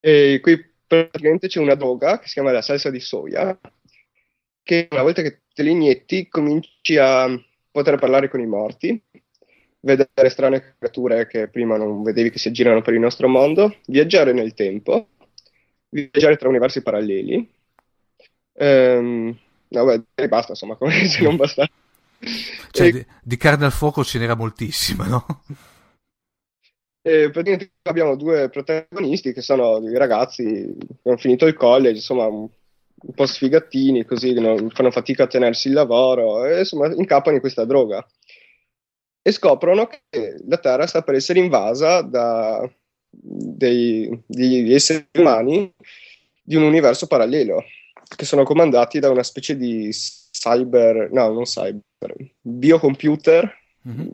[0.00, 3.58] E qui praticamente c'è una droga che si chiama la salsa di soia,
[4.62, 7.26] che una volta che te li inietti cominci a
[7.70, 9.00] poter parlare con i morti,
[9.86, 14.32] vedere strane creature che prima non vedevi che si aggirano per il nostro mondo, viaggiare
[14.32, 15.08] nel tempo
[15.88, 17.48] viaggiare tra universi paralleli.
[18.54, 19.36] Ehm,
[19.68, 21.70] no, beh, basta, insomma, come se non bastasse.
[22.70, 25.42] Cioè, e, di, di, carne al fuoco ce n'era moltissima, no?
[27.02, 32.26] E praticamente abbiamo due protagonisti che sono dei ragazzi che hanno finito il college, insomma,
[32.26, 32.48] un,
[32.98, 37.40] un po' sfigattini, così, non, fanno fatica a tenersi il lavoro, e insomma, incappano in
[37.40, 38.04] questa droga.
[39.26, 42.64] E scoprono che la Terra sta per essere invasa da
[43.10, 45.74] dei, degli esseri umani
[46.40, 47.64] di un universo parallelo
[48.14, 53.52] che sono comandati da una specie di cyber, no, non cyber, biocomputer
[53.88, 54.06] mm-hmm.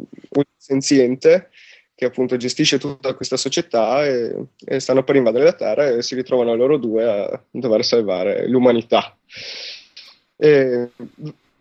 [0.56, 1.50] senziente
[1.94, 6.14] che appunto gestisce tutta questa società e, e, stanno per invadere la Terra e si
[6.14, 9.14] ritrovano loro due a dover salvare l'umanità.
[10.38, 10.88] E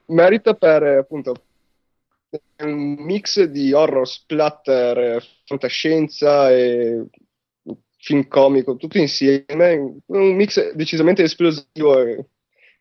[0.06, 1.34] merita per appunto
[2.64, 7.06] un mix di horror splatter, fantascienza e
[7.98, 12.26] film comico, tutto insieme, un mix decisamente esplosivo e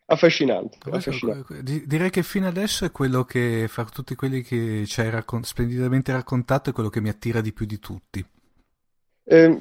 [0.06, 0.78] affascinante.
[0.90, 1.62] affascinante.
[1.62, 6.12] Direi che fino adesso è quello che, fra tutti quelli che ci hai raccon- splendidamente
[6.12, 8.24] raccontato, è quello che mi attira di più di tutti.
[9.24, 9.58] Eh,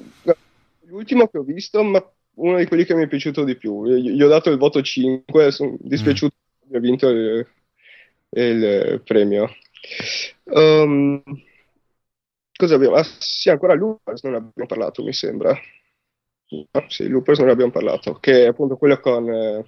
[0.85, 2.03] l'ultimo che ho visto, ma
[2.35, 3.85] uno di quelli che mi è piaciuto di più.
[3.85, 6.59] Gli ho dato il voto 5, sono dispiaciuto mm.
[6.59, 7.47] che abbia vinto il,
[8.29, 9.49] il premio.
[10.43, 11.21] Um,
[12.55, 12.95] cosa abbiamo?
[12.95, 15.57] Ah, sì, ancora Loopers non abbiamo parlato, mi sembra.
[16.71, 19.65] Ah, sì, Loopers non abbiamo parlato, che è appunto quello con eh,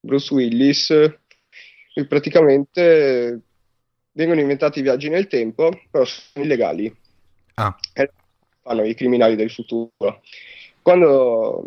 [0.00, 0.90] Bruce Willis.
[0.90, 3.40] E praticamente
[4.12, 6.94] vengono inventati viaggi nel tempo, però sono illegali.
[7.54, 7.76] Ah.
[7.92, 8.10] E
[8.62, 10.22] fanno i criminali del futuro.
[10.82, 11.66] Quando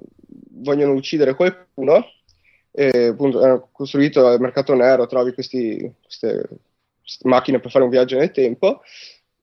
[0.51, 2.05] vogliono uccidere qualcuno,
[2.71, 6.47] e appunto hanno costruito al mercato nero, trovi questi, queste,
[7.23, 8.81] macchine per fare un viaggio nel tempo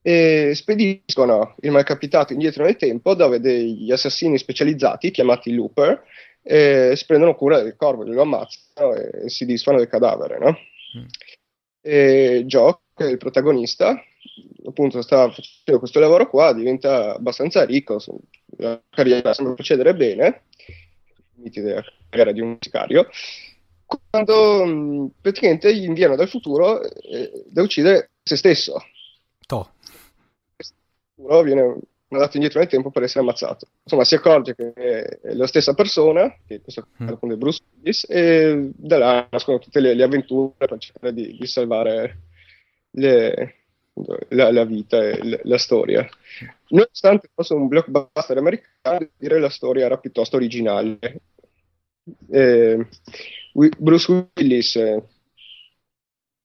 [0.01, 6.03] e spediscono il malcapitato indietro nel tempo dove degli assassini specializzati chiamati Looper
[6.43, 10.39] eh, si prendono cura del corpo, lo ammazzano e si disfano del cadavere.
[10.39, 10.57] No?
[10.99, 11.05] Mm.
[11.83, 14.01] E Joe, che è il protagonista,
[14.67, 18.03] appunto sta facendo questo lavoro qua, diventa abbastanza ricco,
[18.57, 20.45] la carriera sembra procedere bene,
[21.35, 23.09] della carriera di un sicario,
[24.11, 28.83] quando mh, praticamente gli inviano dal futuro eh, da uccidere se stesso.
[29.47, 29.71] To.
[31.15, 31.77] futuro viene
[32.09, 33.67] mandato indietro nel tempo per essere ammazzato.
[33.83, 37.31] Insomma, si accorge che è la stessa persona, che in questo caso mm.
[37.31, 41.47] è Bruce Willis, e da là nascono tutte le, le avventure per cercare di, di
[41.47, 42.19] salvare
[42.93, 43.55] le,
[44.29, 46.09] la, la, vita e la, la, storia.
[46.69, 50.99] Nonostante fosse un blockbuster americano, dire la storia era piuttosto originale.
[52.31, 52.87] Eh,
[53.53, 55.03] Bruce Willis eh,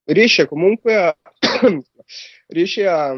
[0.05, 1.17] riesce comunque a
[2.47, 3.13] riesce a,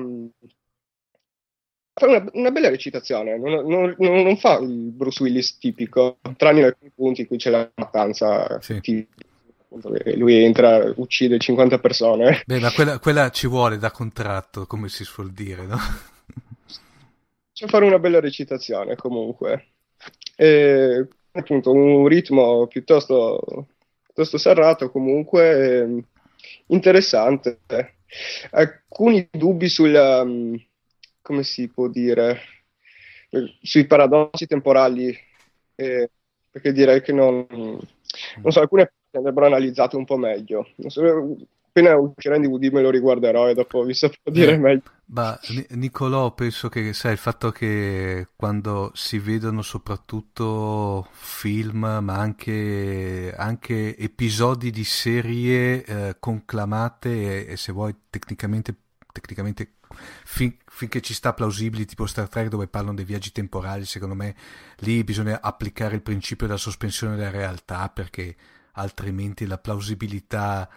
[1.93, 6.65] fare una, una, bella recitazione, non, non, non, fa il Bruce Willis tipico, tranne in
[6.65, 9.07] alcuni punti in cui c'è la mattanza sì.
[10.15, 12.43] lui entra, uccide 50 persone.
[12.45, 15.77] Beh, ma quella, quella, ci vuole da contratto, come si suol dire, no?
[17.53, 19.67] C'è fare una bella recitazione comunque.
[20.35, 21.07] E,
[21.39, 23.67] appunto, un ritmo piuttosto,
[24.03, 26.03] piuttosto serrato, comunque ehm,
[26.67, 27.59] interessante.
[28.51, 30.55] Alcuni dubbi sulla, mm,
[31.21, 32.39] come si può dire,
[33.61, 35.15] sui paradossi temporali,
[35.75, 36.09] eh,
[36.49, 40.69] perché direi che non, non so, alcune andrebbero analizzate un po' meglio.
[40.87, 41.35] So,
[41.75, 44.81] appena uscirà in DVD me lo riguarderò e dopo vi saprò dire eh, meglio.
[45.07, 45.37] Ma
[45.71, 53.97] Nicolò, penso che sai il fatto che quando si vedono soprattutto film, ma anche, anche
[53.97, 58.73] episodi di serie eh, conclamate e, e, se vuoi tecnicamente,
[59.11, 59.73] tecnicamente
[60.23, 64.33] fin, finché ci sta plausibili, tipo Star Trek dove parlano dei viaggi temporali, secondo me
[64.77, 68.35] lì bisogna applicare il principio della sospensione della realtà perché
[68.77, 70.67] altrimenti la plausibilità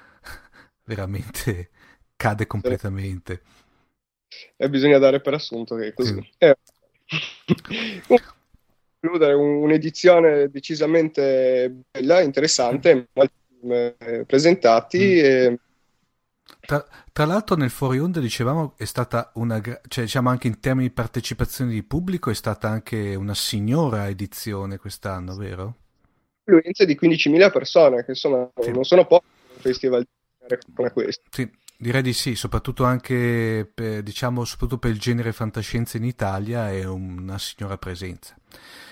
[0.89, 1.71] veramente
[2.17, 3.43] cade completamente.
[4.57, 6.15] E bisogna dare per assunto che è così.
[6.15, 6.31] Sì.
[6.39, 6.57] Eh.
[9.01, 14.99] un'edizione decisamente bella, interessante, molti film presentati.
[14.99, 15.25] Mm.
[15.25, 15.59] E...
[16.61, 20.89] Tra, tra, l'altro nel fuori onda dicevamo è stata una, cioè diciamo anche in termini
[20.89, 25.77] di partecipazione di pubblico è stata anche una signora edizione quest'anno, vero?
[26.49, 28.71] influenza di 15.000 persone, che insomma sì.
[28.71, 29.27] non sono pochi
[29.59, 30.07] festival
[30.75, 31.23] come questo.
[31.31, 36.71] Sì, direi di sì, soprattutto anche per, diciamo, soprattutto per il genere fantascienza in Italia
[36.71, 38.37] è una signora presenza.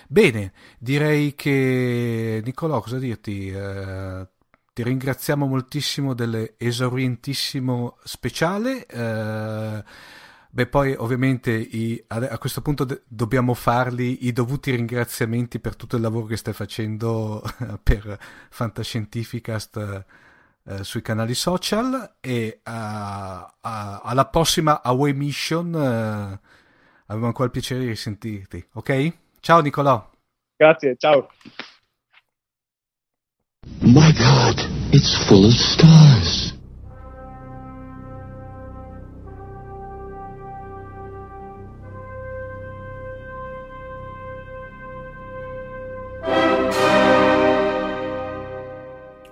[0.09, 3.51] Bene, direi che Nicolò, cosa dirti?
[3.51, 4.29] Eh,
[4.73, 8.87] ti ringraziamo moltissimo dell'esaurientissimo speciale.
[8.87, 9.85] Eh,
[10.57, 15.97] Beh, poi ovviamente i, a, questo punto de- dobbiamo farli i dovuti ringraziamenti per tutto
[15.97, 17.43] il lavoro che stai facendo
[17.83, 20.05] per Fantascientificast
[20.69, 26.39] eh, sui canali social e uh, uh, alla prossima Away Mission uh,
[27.07, 29.13] avevo ancora il piacere di risentirti, ok?
[29.41, 30.11] Ciao Nicolò.
[30.57, 31.29] Grazie, ciao.
[33.81, 34.59] My God,
[34.93, 36.56] it's full of stars.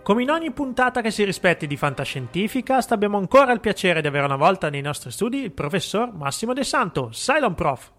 [0.04, 4.26] Come in ogni puntata che si rispetti di Fantascientificast, abbiamo ancora il piacere di avere
[4.26, 7.90] una volta nei nostri studi il professor Massimo De Santo, Cylon Prof.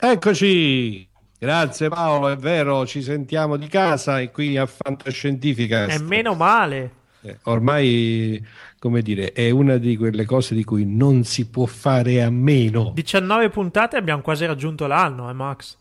[0.00, 1.06] Eccoci!
[1.38, 6.00] Grazie Paolo, è vero, ci sentiamo di casa e qui a Fantascientificast.
[6.00, 6.92] E meno male.
[7.20, 8.42] Eh, ormai,
[8.78, 12.92] come dire, è una di quelle cose di cui non si può fare a meno.
[12.94, 15.76] 19 puntate abbiamo quasi raggiunto l'anno, eh Max?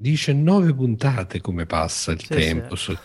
[0.00, 2.76] 19 puntate come passa il Sì, tempo.
[2.76, 2.96] sì.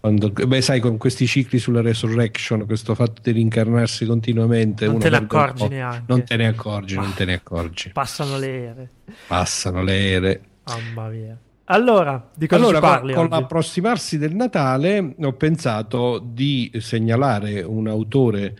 [0.00, 5.08] Quando- beh, sai, con questi cicli sulla resurrection, questo fatto di rincarnarsi continuamente, Non te
[5.08, 6.02] ne accorgi neanche.
[6.08, 7.90] Non te ne accorgi, non te ne accorgi.
[7.92, 8.90] Passano le ere.
[9.28, 10.40] Passano le ere.
[10.64, 11.38] Mamma mia.
[11.66, 13.40] Allora, di cosa Allora, parli con, con oggi?
[13.40, 18.56] l'approssimarsi del Natale ho pensato di segnalare un autore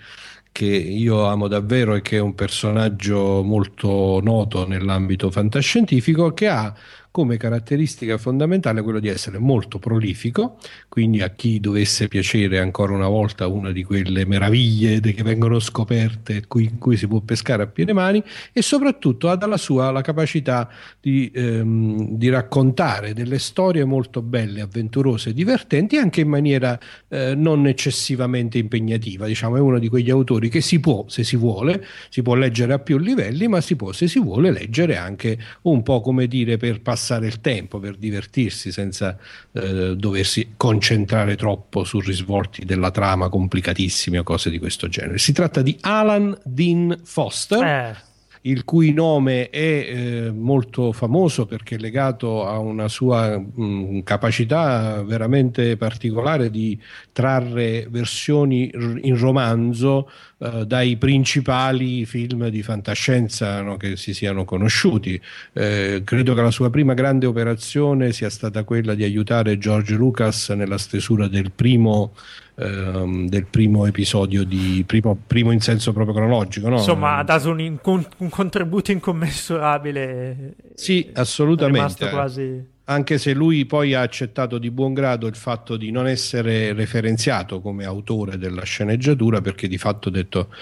[0.53, 6.73] che io amo davvero e che è un personaggio molto noto nell'ambito fantascientifico che ha
[7.13, 10.57] come caratteristica fondamentale quello di essere molto prolifico,
[10.89, 16.43] quindi a chi dovesse piacere ancora una volta una di quelle meraviglie che vengono scoperte
[16.55, 20.71] in cui si può pescare a piene mani e soprattutto ha dalla sua la capacità
[20.99, 27.67] di, ehm, di raccontare delle storie molto belle, avventurose, divertenti anche in maniera eh, non
[27.67, 29.27] eccessivamente impegnativa.
[29.27, 32.73] Diciamo, è uno di quegli autori che si può, se si vuole, si può leggere
[32.73, 36.57] a più livelli, ma si può, se si vuole, leggere anche un po' come dire
[36.57, 39.17] per passare il tempo, per divertirsi senza
[39.53, 45.19] eh, doversi concentrare troppo su risvolti della trama complicatissimi o cose di questo genere.
[45.19, 48.11] Si tratta di Alan Dean Foster Eh,
[48.45, 55.03] il cui nome è eh, molto famoso perché è legato a una sua mh, capacità
[55.05, 56.77] veramente particolare di
[57.13, 60.11] trarre versioni r- in romanzo
[60.43, 65.21] eh, dai principali film di fantascienza no, che si siano conosciuti.
[65.53, 70.49] Eh, credo che la sua prima grande operazione sia stata quella di aiutare George Lucas
[70.51, 72.13] nella stesura del primo
[72.57, 76.77] ehm, del primo episodio di primo, primo in senso proprio cronologico no?
[76.77, 80.55] insomma, ha dato un, in- un- contributo incommensurabile.
[80.75, 81.79] Sì, È assolutamente.
[81.79, 82.72] rimasto quasi...
[82.85, 87.61] Anche se lui poi ha accettato di buon grado il fatto di non essere referenziato
[87.61, 90.53] come autore della sceneggiatura, perché di fatto ha detto,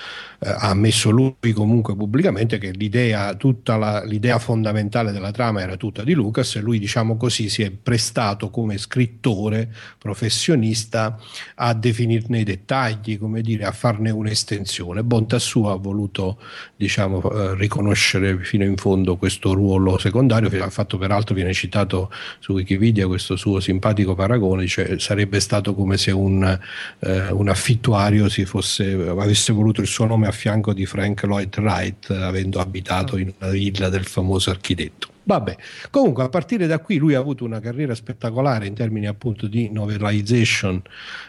[0.42, 6.14] ha ammesso lui comunque pubblicamente che l'idea, la- l'idea fondamentale della trama era tutta di
[6.14, 11.18] Lucas e lui, diciamo così, si è prestato come scrittore professionista
[11.56, 15.04] a definirne i dettagli, come dire, a farne un'estensione.
[15.04, 16.38] Bontà sua ha voluto,
[16.74, 22.52] diciamo, eh, riconoscere fino in fondo questo ruolo secondario, ha fatto peraltro viene citato su
[22.52, 26.58] Wikipedia questo suo simpatico paragone, cioè sarebbe stato come se un,
[27.00, 32.10] eh, un affittuario fosse, avesse voluto il suo nome a fianco di Frank Lloyd Wright,
[32.10, 35.08] avendo abitato in una villa del famoso architetto.
[35.22, 35.56] Vabbè,
[35.90, 39.70] comunque a partire da qui lui ha avuto una carriera spettacolare in termini appunto di
[39.70, 40.82] novelization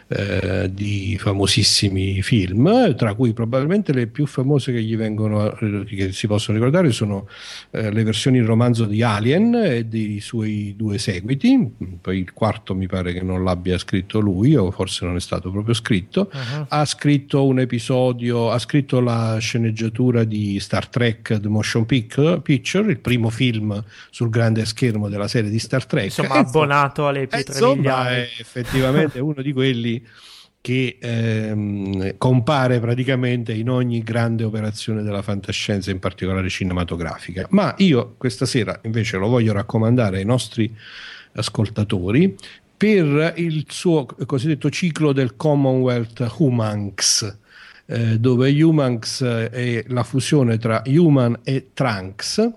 [0.08, 6.12] eh, di famosissimi film, tra cui probabilmente le più famose che gli vengono, eh, che
[6.12, 7.28] si possono ricordare sono
[7.70, 11.70] eh, le versioni in romanzo di Alien e dei suoi due seguiti,
[12.00, 15.50] poi il quarto mi pare che non l'abbia scritto lui o forse non è stato
[15.50, 16.64] proprio scritto, Uh-huh.
[16.68, 22.90] ha scritto un episodio, ha scritto la sceneggiatura di Star Trek The Motion Pic- Picture,
[22.90, 26.04] il primo film sul grande schermo della serie di Star Trek.
[26.04, 28.14] Insomma, E abbonato alle eh, pietre insomma, miliari.
[28.14, 30.06] è effettivamente uno di quelli
[30.62, 37.46] che ehm, compare praticamente in ogni grande operazione della fantascienza, in particolare cinematografica.
[37.50, 40.72] Ma io questa sera invece lo voglio raccomandare ai nostri
[41.34, 42.36] ascoltatori
[42.76, 47.36] per il suo cosiddetto ciclo del Commonwealth Humanx,
[47.86, 52.50] eh, dove Humanx è la fusione tra human e trunks.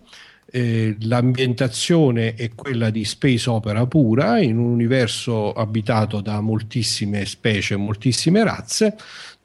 [0.55, 7.75] Eh, l'ambientazione è quella di space opera pura in un universo abitato da moltissime specie,
[7.75, 8.95] moltissime razze,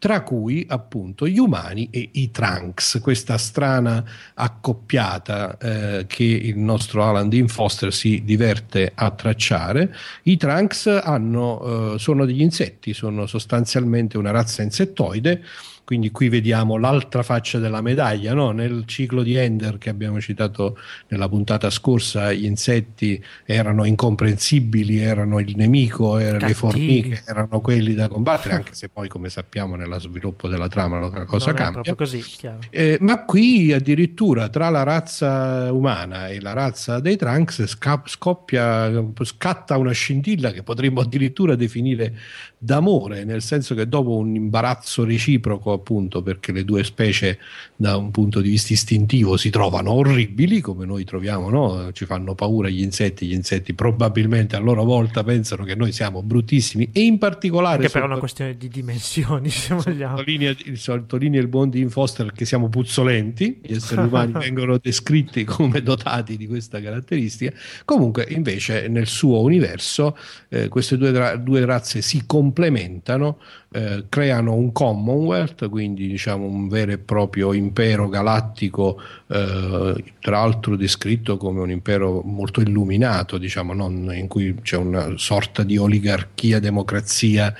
[0.01, 7.05] tra cui appunto gli umani e i Trunks, questa strana accoppiata eh, che il nostro
[7.05, 9.95] Alan Dean Foster si diverte a tracciare.
[10.23, 15.43] I Trunks hanno, eh, sono degli insetti, sono sostanzialmente una razza insettoide
[15.91, 18.53] quindi qui vediamo l'altra faccia della medaglia, no?
[18.53, 20.79] nel ciclo di Ender che abbiamo citato
[21.09, 26.55] nella puntata scorsa, gli insetti erano incomprensibili, erano il nemico, erano le Cattivi.
[26.55, 31.25] formiche, erano quelli da combattere, anche se poi come sappiamo nello sviluppo della trama la
[31.25, 31.95] cosa non è cambia.
[31.95, 32.25] così.
[32.71, 39.05] Eh, ma qui addirittura tra la razza umana e la razza dei Trunks sca- scoppia,
[39.23, 42.15] scatta una scintilla che potremmo addirittura definire
[42.63, 47.39] d'amore, nel senso che dopo un imbarazzo reciproco, appunto, perché le due specie
[47.75, 51.91] da un punto di vista istintivo si trovano orribili, come noi troviamo, no?
[51.93, 56.23] ci fanno paura gli insetti, gli insetti probabilmente a loro volta pensano che noi siamo
[56.23, 57.77] bruttissimi e in particolare...
[57.77, 60.17] Anche per una questione di dimensioni, se vogliamo.
[60.17, 65.83] sottolinea, sottolinea il buon Dean Foster che siamo puzzolenti, gli esseri umani vengono descritti come
[65.83, 67.57] dotati di questa caratteristica.
[67.85, 70.17] Comunque, invece, nel suo universo,
[70.49, 73.39] eh, queste due, due razze si complementano,
[73.73, 80.75] eh, creano un Commonwealth quindi diciamo un vero e proprio impero galattico, eh, tra l'altro
[80.75, 86.59] descritto come un impero molto illuminato, diciamo, non, in cui c'è una sorta di oligarchia,
[86.59, 87.55] democrazia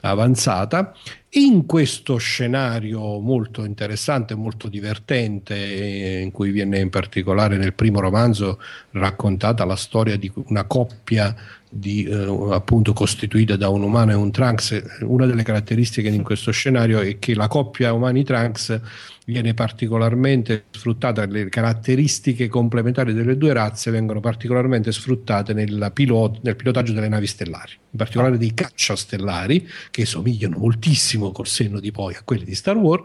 [0.00, 0.94] avanzata.
[1.34, 8.60] In questo scenario molto interessante, molto divertente, in cui viene in particolare nel primo romanzo
[8.90, 11.34] raccontata la storia di una coppia
[11.74, 16.50] di, eh, appunto costituita da un umano e un Trunks, una delle caratteristiche in questo
[16.50, 18.80] scenario è che la coppia umani-Trunks
[19.24, 25.54] viene particolarmente sfruttata, le caratteristiche complementari delle due razze vengono particolarmente sfruttate
[25.94, 31.46] pilot, nel pilotaggio delle navi stellari, in particolare dei caccia stellari che somigliano moltissimo col
[31.46, 33.04] senno di poi a quelli di Star Wars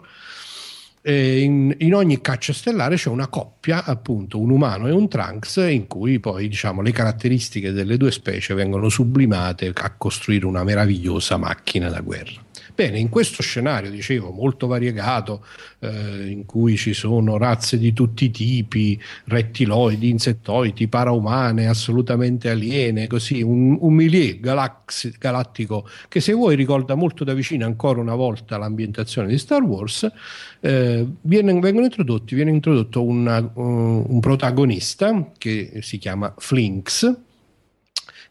[1.14, 5.88] in, in, ogni caccia stellare c'è una coppia, appunto, un umano e un Trunks, in
[5.88, 11.89] cui poi diciamo, le caratteristiche delle due specie vengono sublimate a costruire una meravigliosa macchina
[11.89, 12.45] da guerra.
[12.78, 15.43] Bene, in questo scenario, dicevo, molto variegato,
[15.80, 23.07] eh, in cui ci sono razze di tutti i tipi, rettiloidi, insettoidi, paraumane, assolutamente aliene,
[23.07, 28.13] così, un, un milieu galaxi, galattico che se vuoi ricorda molto da vicino ancora una
[28.13, 30.07] volta l'ambientazione di Star Wars,
[30.59, 37.25] eh, viene, vengono introdotti, viene introdotto una, uh, un protagonista che si chiama Flinks,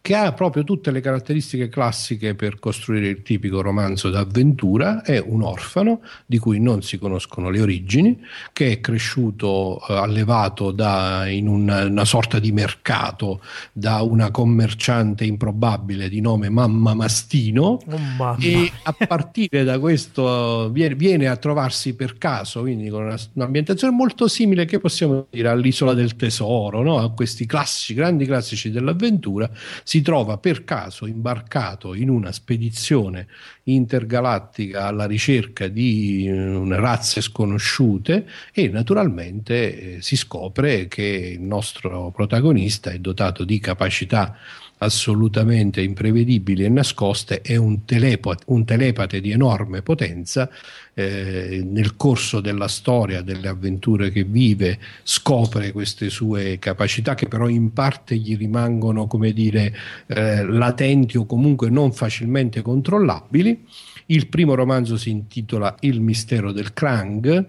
[0.06, 5.42] che ha proprio tutte le caratteristiche classiche per costruire il tipico romanzo d'avventura, è un
[5.42, 11.48] orfano di cui non si conoscono le origini, che è cresciuto, eh, allevato da, in
[11.48, 13.40] una, una, sorta di mercato
[13.72, 18.36] da una commerciante improbabile di nome Mamma Mastino oh, mamma.
[18.38, 23.92] e a partire da questo viene, viene, a trovarsi per caso, quindi con una, un'ambientazione
[23.92, 26.98] molto simile che possiamo dire all'isola del tesoro, no?
[26.98, 29.50] a questi classici, grandi classici dell'avventura,
[29.82, 33.28] si si trova per caso imbarcato in una spedizione
[33.62, 42.10] intergalattica alla ricerca di uh, razze sconosciute e naturalmente eh, si scopre che il nostro
[42.10, 44.36] protagonista è dotato di capacità
[44.78, 50.50] assolutamente imprevedibili e nascoste, è un, telepa- un telepate di enorme potenza.
[50.98, 57.48] Eh, nel corso della storia, delle avventure che vive, scopre queste sue capacità che però
[57.48, 59.74] in parte gli rimangono, come dire,
[60.06, 63.66] eh, latenti o comunque non facilmente controllabili.
[64.06, 67.46] Il primo romanzo si intitola Il mistero del Krang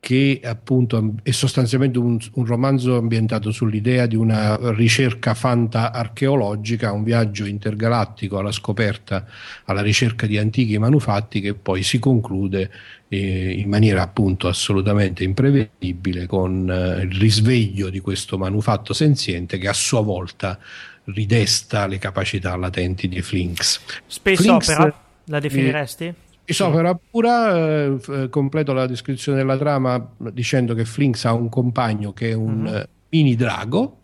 [0.00, 7.44] che appunto è sostanzialmente un, un, romanzo ambientato sull'idea di una ricerca fanta-archeologica, un viaggio
[7.44, 9.26] intergalattico alla scoperta,
[9.66, 12.70] alla ricerca di antichi manufatti che poi si conclude
[13.08, 19.68] eh, in maniera appunto assolutamente imprevedibile con eh, il risveglio di questo manufatto senziente che
[19.68, 20.58] a sua volta
[21.04, 23.80] ridesta le capacità latenti di Flinks.
[24.06, 26.04] Space Flinks, Opera la definiresti?
[26.06, 26.14] Eh,
[26.50, 32.30] Isopera pura, eh, completo la descrizione della trama dicendo che Flinks ha un compagno che
[32.30, 32.82] è un mm-hmm.
[33.10, 33.98] mini drago,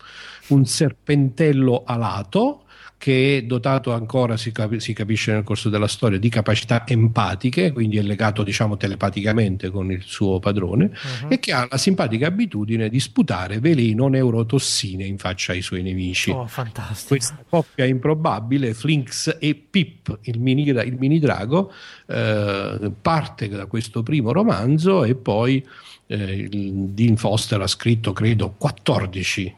[0.48, 2.65] un serpentello alato
[2.98, 7.72] che è dotato ancora, si, cap- si, capisce nel corso della storia, di capacità empatiche,
[7.72, 11.28] quindi è legato diciamo telepaticamente con il suo padrone, uh-huh.
[11.28, 16.30] e che ha la simpatica abitudine di sputare veleno neurotossine in faccia ai suoi nemici.
[16.30, 17.08] Oh, fantastico.
[17.08, 21.72] Questa coppia improbabile, Flinks e Pip, il mini, il mini drago,
[22.06, 25.64] eh, parte da questo primo romanzo e poi
[26.06, 29.54] eh, Dean Foster ha scritto, credo, 14 eh,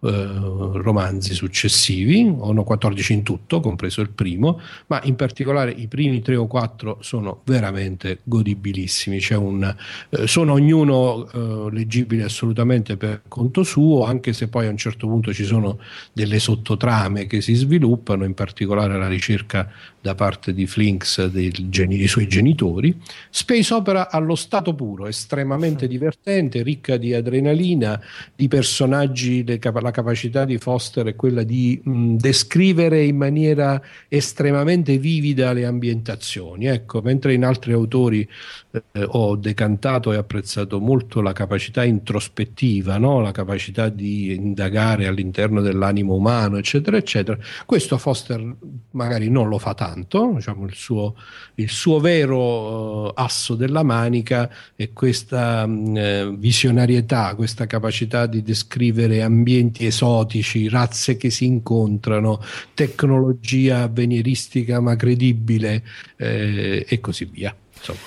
[0.00, 6.22] romanzi successivi, o no 14 in tutto, compreso il primo, ma in particolare i primi
[6.22, 9.18] tre o quattro sono veramente godibilissimi.
[9.30, 9.74] Un,
[10.10, 15.06] eh, sono ognuno eh, leggibile assolutamente per conto suo, anche se poi a un certo
[15.08, 15.78] punto ci sono
[16.12, 19.68] delle sottotrame che si sviluppano, in particolare la ricerca
[20.00, 22.96] da parte di Flinks dei, dei suoi genitori.
[23.30, 28.00] Space Opera allo stato puro, estremamente divertente, ricca di adrenalina,
[28.34, 29.58] di personaggi, le,
[29.88, 36.66] la capacità di Foster è quella di mh, descrivere in maniera estremamente vivida le ambientazioni.
[36.66, 38.28] Ecco, mentre in altri autori
[38.70, 43.20] eh, ho decantato e apprezzato molto la capacità introspettiva, no?
[43.20, 48.56] la capacità di indagare all'interno dell'animo umano, eccetera, eccetera, questo Foster
[48.90, 51.14] magari non lo fa tanto, diciamo, il, suo,
[51.56, 59.22] il suo vero uh, asso della manica è questa uh, visionarietà, questa capacità di descrivere
[59.22, 62.40] ambienti ambienti esotici, razze che si incontrano,
[62.74, 65.84] tecnologia avveniristica ma credibile
[66.16, 67.54] eh, e così via.
[67.76, 67.98] Insomma,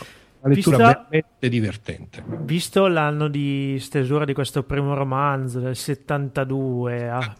[0.42, 2.24] una lettura Vista, veramente divertente.
[2.42, 7.36] Visto l'anno di stesura di questo primo romanzo del 72, a,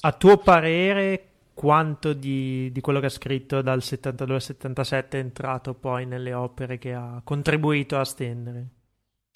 [0.00, 5.20] a tuo parere quanto di, di, quello che ha scritto dal 72 al 77 è
[5.20, 8.66] entrato poi nelle opere che ha contribuito a stendere?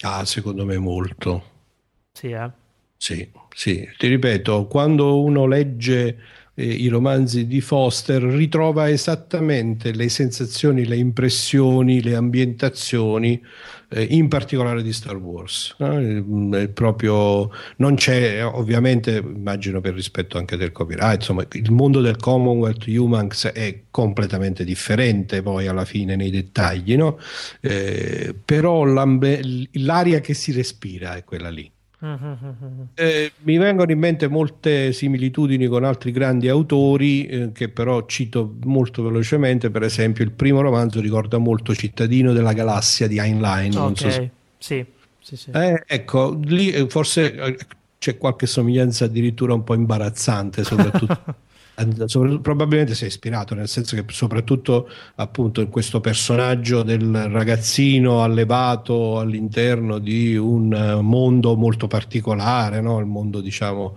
[0.01, 1.57] Ah, secondo me molto.
[2.11, 2.51] Sì, eh?
[3.01, 3.87] Sì, sì.
[3.97, 6.17] Ti ripeto, quando uno legge
[6.53, 13.41] eh, i romanzi di Foster ritrova esattamente le sensazioni, le impressioni, le ambientazioni,
[13.89, 15.75] eh, in particolare di Star Wars.
[15.79, 16.67] No?
[16.73, 22.85] proprio, non c'è, ovviamente, immagino per rispetto anche del copyright, insomma, il mondo del Commonwealth
[22.85, 27.17] Humans è completamente differente poi alla fine nei dettagli, no?
[27.61, 31.71] eh, però l'aria che si respira è quella lì.
[32.01, 38.55] Eh, mi vengono in mente molte similitudini con altri grandi autori eh, che però cito
[38.63, 39.69] molto velocemente.
[39.69, 43.75] Per esempio, il primo romanzo ricorda molto Cittadino della Galassia di Heinlein.
[43.75, 44.29] Ok, so se...
[44.57, 44.85] sì,
[45.19, 45.51] sì, sì.
[45.51, 47.57] Eh, ecco, lì eh, forse eh,
[47.97, 51.35] c'è qualche somiglianza addirittura un po' imbarazzante, soprattutto.
[52.41, 59.19] probabilmente si è ispirato, nel senso che soprattutto appunto in questo personaggio del ragazzino allevato
[59.19, 62.99] all'interno di un mondo molto particolare, no?
[62.99, 63.95] il mondo diciamo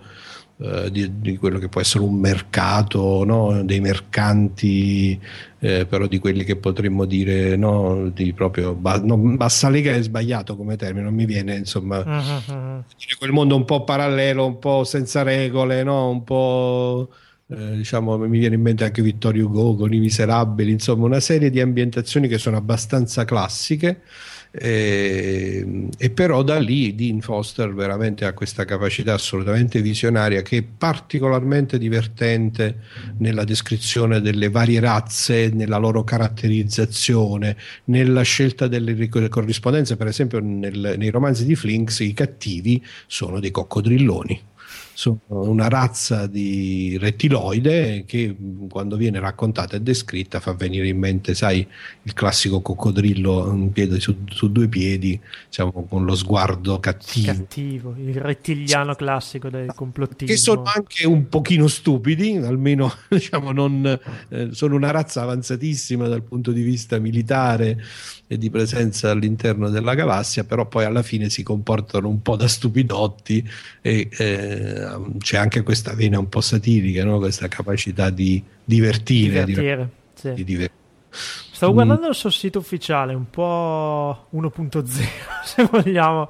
[0.55, 3.63] eh, di, di, quello che può essere un mercato, no?
[3.63, 5.19] dei mercanti,
[5.59, 8.09] eh, però di quelli che potremmo dire no?
[8.09, 12.83] di proprio ba- no, bassa lega è sbagliato come termine, non mi viene insomma uh-huh.
[13.17, 16.09] quel mondo un po' parallelo, un po' senza regole, no?
[16.09, 17.09] un po'
[17.55, 21.51] Eh, diciamo, mi viene in mente anche Vittorio Hugo con i Miserabili, insomma, una serie
[21.51, 24.01] di ambientazioni che sono abbastanza classiche.
[24.55, 30.61] Eh, e però da lì Dean Foster veramente ha questa capacità assolutamente visionaria che è
[30.63, 32.81] particolarmente divertente
[33.17, 39.95] nella descrizione delle varie razze, nella loro caratterizzazione, nella scelta delle corrispondenze.
[39.95, 44.51] Per esempio, nel, nei romanzi di Flinks i cattivi sono dei coccodrilloni
[44.93, 48.35] sono una razza di rettiloide che
[48.69, 51.67] quando viene raccontata e descritta fa venire in mente, sai,
[52.03, 57.33] il classico coccodrillo in piedi, su, su, due piedi, diciamo, con lo sguardo cattivo.
[57.33, 60.33] Cattivo, il rettiliano classico del complottismo.
[60.33, 66.21] Che sono anche un pochino stupidi, almeno diciamo, non, eh, sono una razza avanzatissima dal
[66.21, 67.81] punto di vista militare
[68.33, 72.47] e di presenza all'interno della galassia, però poi alla fine si comportano un po' da
[72.47, 73.47] stupidotti
[73.81, 74.87] e eh,
[75.19, 77.19] c'è anche questa vena un po' satirica, no?
[77.19, 79.45] questa capacità di divertire.
[79.45, 80.33] Divertire, di, sì.
[80.33, 80.81] di divertire.
[81.09, 81.75] Stavo mm.
[81.75, 84.83] guardando il suo sito ufficiale, un po' 1.0
[85.45, 86.27] se vogliamo,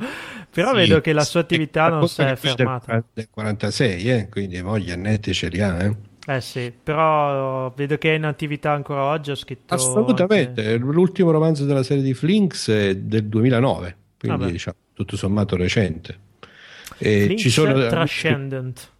[0.51, 3.03] però sì, vedo che la sua attività non si è fermata.
[3.13, 4.29] Del 46, eh?
[4.29, 5.83] quindi moglie annetti ce li ha.
[5.83, 5.95] Eh?
[6.25, 9.31] Eh sì, però vedo che è in attività ancora oggi.
[9.31, 9.73] Ho scritto.
[9.73, 10.61] Assolutamente.
[10.61, 10.77] Anche...
[10.77, 16.19] L'ultimo romanzo della serie di Flinks è del 2009, quindi diciamo, tutto sommato recente.
[16.97, 18.91] E Flinks ci sono Transcendent.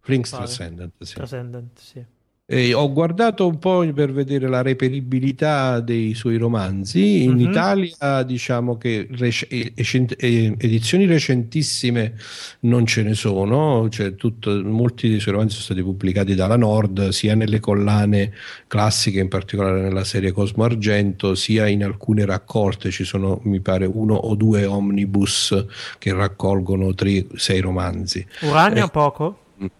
[0.00, 1.14] Flinks Transcendent, sì.
[1.14, 2.04] Transcendent, sì.
[2.50, 7.24] E ho guardato un po' per vedere la reperibilità dei suoi romanzi.
[7.24, 7.50] In mm-hmm.
[7.50, 12.14] Italia, diciamo che rec- edizioni recentissime
[12.60, 13.90] non ce ne sono.
[13.90, 18.32] Cioè, tutto, molti dei suoi romanzi sono stati pubblicati dalla Nord, sia nelle collane
[18.66, 22.90] classiche, in particolare nella serie Cosmo Argento, sia in alcune raccolte.
[22.90, 25.66] Ci sono, mi pare, uno o due omnibus
[25.98, 28.26] che raccolgono tre, sei romanzi.
[28.40, 29.38] Urania eh, poco?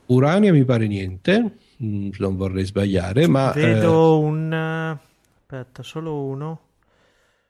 [0.09, 1.53] Urania mi pare niente.
[1.83, 3.53] Mm, non vorrei sbagliare, ma...
[3.53, 4.53] Vedo eh, un...
[4.53, 6.61] aspetta, solo uno.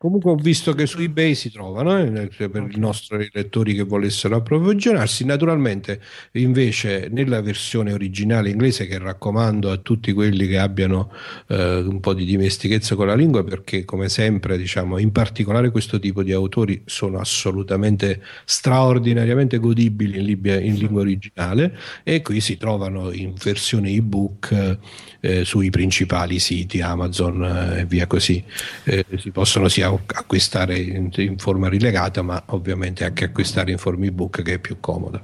[0.01, 4.37] Comunque ho visto che su eBay si trovano eh, per i nostri lettori che volessero
[4.37, 5.25] approvvigionarsi.
[5.25, 6.01] Naturalmente,
[6.35, 11.11] invece, nella versione originale inglese, che raccomando a tutti quelli che abbiano
[11.49, 15.99] eh, un po' di dimestichezza con la lingua, perché come sempre, diciamo, in particolare questo
[15.99, 22.57] tipo di autori sono assolutamente straordinariamente godibili in, Libia, in lingua originale e qui si
[22.57, 24.79] trovano in versione ebook
[25.21, 28.41] eh, sui principali siti Amazon eh, e via così.
[28.85, 34.07] Eh, si possono sia acquistare in, in, forma rilegata, ma ovviamente anche acquistare in forma
[34.07, 35.21] ebook che è più comoda.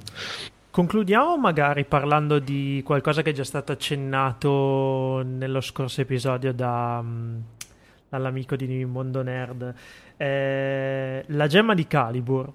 [0.71, 7.37] Concludiamo magari parlando di qualcosa che è già stato accennato nello scorso episodio da, mm,
[8.09, 9.73] dall'amico di Mondo Nerd.
[10.17, 12.51] Eh, la gemma di Calibur.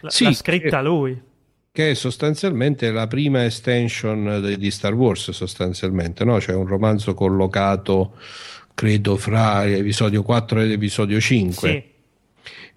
[0.00, 1.22] L- sì, l'ha scritta che, lui.
[1.70, 6.40] Che è sostanzialmente la prima extension di Star Wars, sostanzialmente, no?
[6.40, 8.16] Cioè un romanzo collocato
[8.74, 11.68] credo fra l'episodio 4 e l'episodio 5.
[11.68, 11.90] Sì.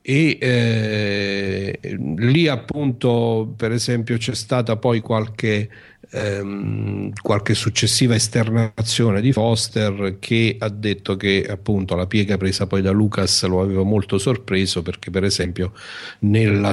[0.08, 1.80] E eh,
[2.18, 5.68] lì appunto, per esempio, c'è stata poi qualche,
[6.12, 12.84] ehm, qualche successiva esternazione di Foster che ha detto che appunto la piega presa poi
[12.84, 15.74] da Lucas lo aveva molto sorpreso perché, per esempio,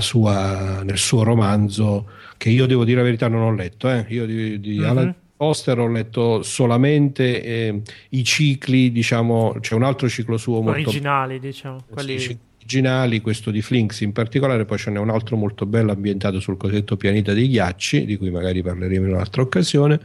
[0.01, 4.27] sua, nel suo romanzo, che io devo dire la verità, non ho letto, eh, io
[4.27, 4.91] di, di mm-hmm.
[4.91, 10.89] Alan Foster ho letto solamente eh, i cicli, diciamo, c'è un altro ciclo suo molto
[10.89, 15.67] originali, diciamo, quelli originali, questo di Flinks in particolare, poi ce n'è un altro molto
[15.67, 19.99] bello ambientato sul cosiddetto pianeta dei ghiacci, di cui magari parleremo in un'altra occasione.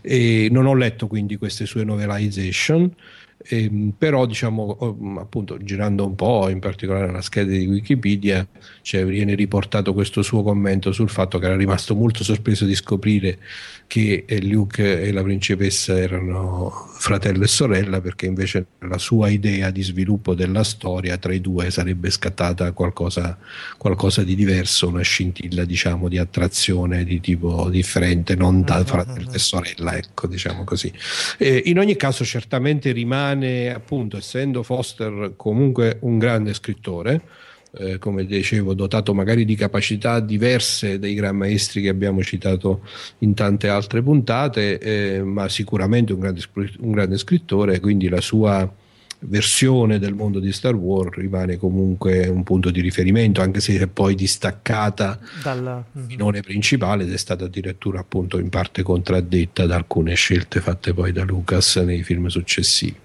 [0.00, 2.94] E non ho letto quindi queste sue novelization.
[3.46, 8.46] Eh, però diciamo appunto girando un po' in particolare nella scheda di Wikipedia
[8.80, 13.38] cioè, viene riportato questo suo commento sul fatto che era rimasto molto sorpreso di scoprire
[13.94, 16.68] che Luke e la principessa erano
[16.98, 21.70] fratello e sorella perché invece la sua idea di sviluppo della storia tra i due
[21.70, 23.38] sarebbe scattata qualcosa,
[23.78, 28.84] qualcosa di diverso, una scintilla diciamo di attrazione di tipo differente, non da mm-hmm.
[28.84, 30.92] fratello e sorella, ecco diciamo così.
[31.38, 37.22] E in ogni caso certamente rimane appunto essendo Foster comunque un grande scrittore,
[37.78, 42.82] eh, come dicevo, dotato magari di capacità diverse dei gran maestri che abbiamo citato
[43.18, 46.42] in tante altre puntate, eh, ma sicuramente un grande,
[46.78, 48.70] un grande scrittore, quindi la sua
[49.26, 53.86] versione del mondo di Star Wars rimane comunque un punto di riferimento, anche se è
[53.86, 60.14] poi distaccata dal filone principale ed è stata addirittura appunto in parte contraddetta da alcune
[60.14, 63.02] scelte fatte poi da Lucas nei film successivi.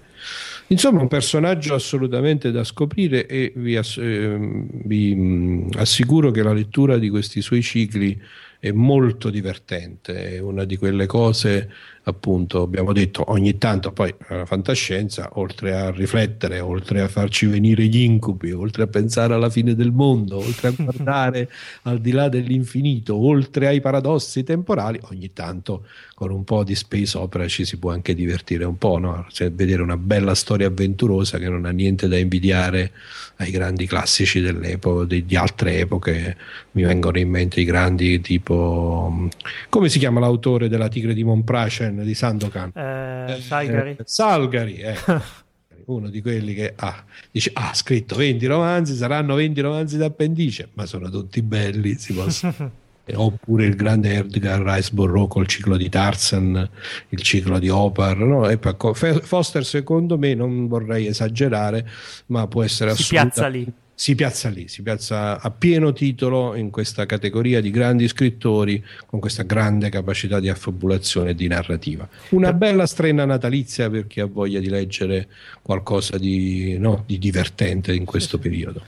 [0.72, 6.52] Insomma, un personaggio assolutamente da scoprire e vi, ass- eh, vi mh, assicuro che la
[6.52, 8.16] lettura di questi suoi cicli
[8.60, 11.72] è molto divertente, è una di quelle cose
[12.04, 17.84] appunto abbiamo detto ogni tanto poi la fantascienza oltre a riflettere oltre a farci venire
[17.84, 21.50] gli incubi oltre a pensare alla fine del mondo oltre a guardare
[21.82, 25.84] al di là dell'infinito oltre ai paradossi temporali ogni tanto
[26.14, 29.26] con un po' di space opera ci si può anche divertire un po' no?
[29.30, 32.92] cioè, vedere una bella storia avventurosa che non ha niente da invidiare
[33.36, 36.36] ai grandi classici dell'epoca di, di altre epoche
[36.72, 39.28] mi vengono in mente i grandi tipo
[39.68, 42.72] come si chiama l'autore della Tigre di Monprace di Sandokan.
[42.74, 43.90] Eh, Salgari.
[43.90, 44.96] Eh, Salgari, eh.
[45.86, 50.68] uno di quelli che ah, dice ha ah, scritto 20 romanzi, saranno 20 romanzi d'appendice,
[50.74, 52.78] ma sono tutti belli, si possono...
[53.12, 56.68] oppure il grande Edgar Rice Burroughs col ciclo di Tarzan,
[57.08, 58.18] il ciclo di Opar.
[58.18, 58.48] No?
[58.94, 61.88] Foster, secondo me, non vorrei esagerare,
[62.26, 63.18] ma può essere si
[63.48, 68.82] lì si piazza lì, si piazza a pieno titolo in questa categoria di grandi scrittori
[69.04, 72.08] con questa grande capacità di affabulazione e di narrativa.
[72.30, 75.28] Una bella strenna natalizia per chi ha voglia di leggere
[75.60, 78.82] qualcosa di, no, di divertente in questo periodo.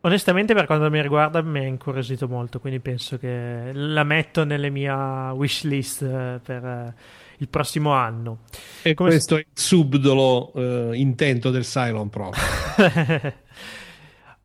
[0.00, 4.70] Onestamente, per quanto mi riguarda, mi ha incuriosito molto, quindi penso che la metto nelle
[4.70, 4.90] mie
[5.34, 6.94] wish list eh, per eh,
[7.36, 8.38] il prossimo anno.
[8.80, 12.30] E Come questo è il subdolo uh, intento del Cylon Pro.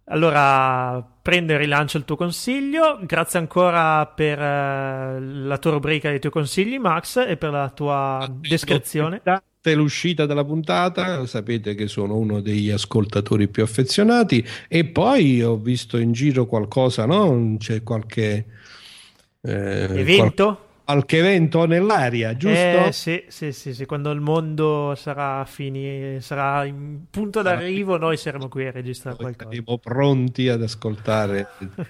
[0.07, 2.99] Allora, prendo e rilancio il tuo consiglio.
[3.03, 8.19] Grazie ancora per uh, la tua rubrica dei tuoi consigli, Max, e per la tua
[8.19, 9.21] ah, descrizione.
[9.73, 14.45] L'uscita della puntata, sapete che sono uno degli ascoltatori più affezionati.
[14.67, 17.55] E poi ho visto in giro qualcosa, no?
[17.57, 18.45] C'è qualche
[19.41, 20.43] eh, evento?
[20.43, 22.57] Qual- qualche evento nell'aria, giusto?
[22.57, 28.15] Eh, sì, sì, sì, sì, quando il mondo sarà, fini, sarà in punto d'arrivo, noi
[28.15, 29.49] saremo qui a registrare noi qualcosa.
[29.49, 31.47] Saremo pronti ad ascoltare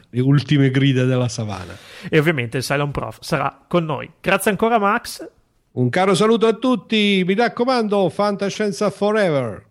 [0.09, 1.75] le ultime grida della savana.
[2.09, 4.09] E ovviamente il Silent Prof sarà con noi.
[4.21, 5.29] Grazie ancora, Max.
[5.73, 9.63] Un caro saluto a tutti, mi raccomando, fantascienza forever.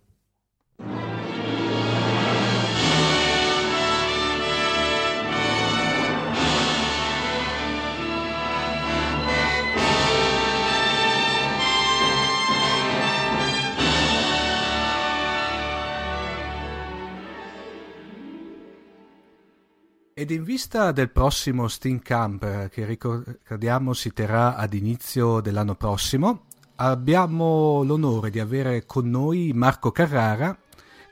[20.17, 25.75] Ed in vista del prossimo Steam Camp, eh, che ricordiamo si terrà ad inizio dell'anno
[25.75, 26.43] prossimo,
[26.77, 30.57] abbiamo l'onore di avere con noi Marco Carrara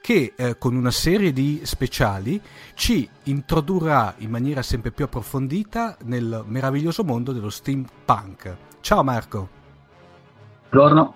[0.00, 2.40] che eh, con una serie di speciali
[2.74, 8.56] ci introdurrà in maniera sempre più approfondita nel meraviglioso mondo dello steampunk.
[8.82, 9.48] Ciao Marco.
[10.70, 11.14] Buongiorno.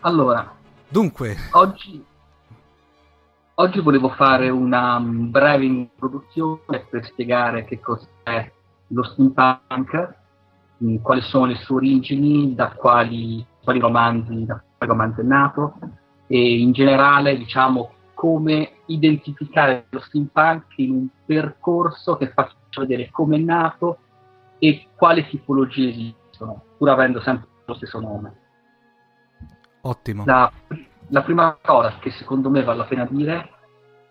[0.00, 0.52] Allora,
[0.88, 2.04] dunque, oggi
[3.56, 8.50] Oggi volevo fare una breve introduzione per spiegare che cos'è
[8.88, 10.14] lo steampunk,
[10.82, 15.74] mm, quali sono le sue origini, da quali, quali romanzi, da quali romanzi è nato
[16.26, 23.36] e in generale diciamo come identificare lo steampunk in un percorso che faccia vedere come
[23.36, 23.98] è nato
[24.58, 28.34] e quali tipologie esistono, pur avendo sempre lo stesso nome.
[29.82, 30.24] Ottimo.
[30.26, 30.50] La,
[31.08, 33.50] la prima cosa che secondo me vale la pena dire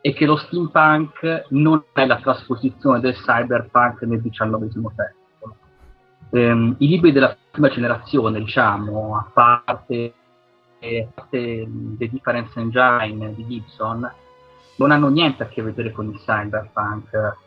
[0.01, 5.55] è che lo steampunk non è la trasposizione del cyberpunk nel XIX secolo.
[6.31, 10.13] ehm, i libri della prima generazione, diciamo, a parte,
[10.81, 11.67] a parte
[11.97, 14.11] The Difference Engine di Gibson,
[14.75, 17.37] non hanno niente a che vedere con il cyberpunk.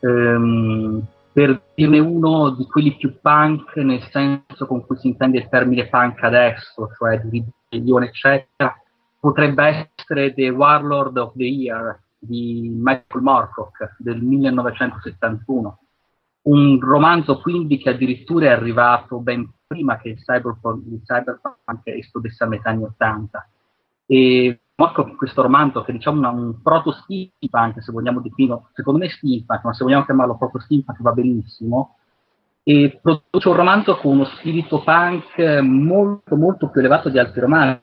[0.00, 5.48] Ehm, per dirne uno di quelli più punk, nel senso con cui si intende il
[5.48, 8.74] termine punk adesso, cioè di ribellione, eccetera,
[9.26, 15.78] potrebbe essere The Warlord of the Year di Michael Moorcock del 1971
[16.42, 22.44] un romanzo quindi che addirittura è arrivato ben prima che il cyberpunk, il cyberpunk esplodesse
[22.44, 23.48] a metà anni 80.
[24.06, 29.08] E Moorcock questo romanzo, che diciamo una, un proto steampunk, se vogliamo definirlo, secondo me
[29.08, 31.96] steampunk, ma se vogliamo chiamarlo proprio steampunk va benissimo,
[32.62, 37.82] e produce un romanzo con uno spirito punk molto molto più elevato di altri romanzi,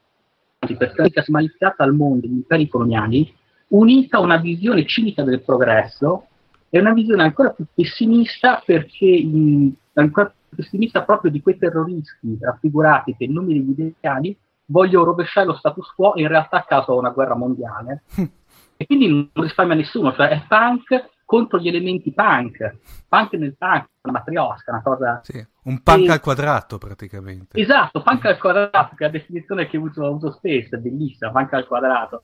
[0.66, 3.34] perché è smaliziata al mondo degli imperi coloniali,
[3.70, 6.28] unita a una visione cinica del progresso
[6.70, 12.38] è una visione ancora più pessimista perché mh, ancora più pessimista proprio di quei terroristi
[12.39, 14.36] raffigurati che in nome degli ideali
[14.66, 18.03] vogliono rovesciare lo status quo in realtà a causa di una guerra mondiale.
[18.76, 23.88] e quindi non risparmia nessuno, cioè è punk contro gli elementi punk, punk nel punk,
[24.01, 25.21] matriosca, una cosa...
[25.24, 26.11] Sì, un punk e...
[26.11, 27.59] al quadrato praticamente.
[27.59, 31.53] Esatto, punk al quadrato, che è la definizione che uso, uso spesso, è bellissima, punk
[31.53, 32.24] al quadrato.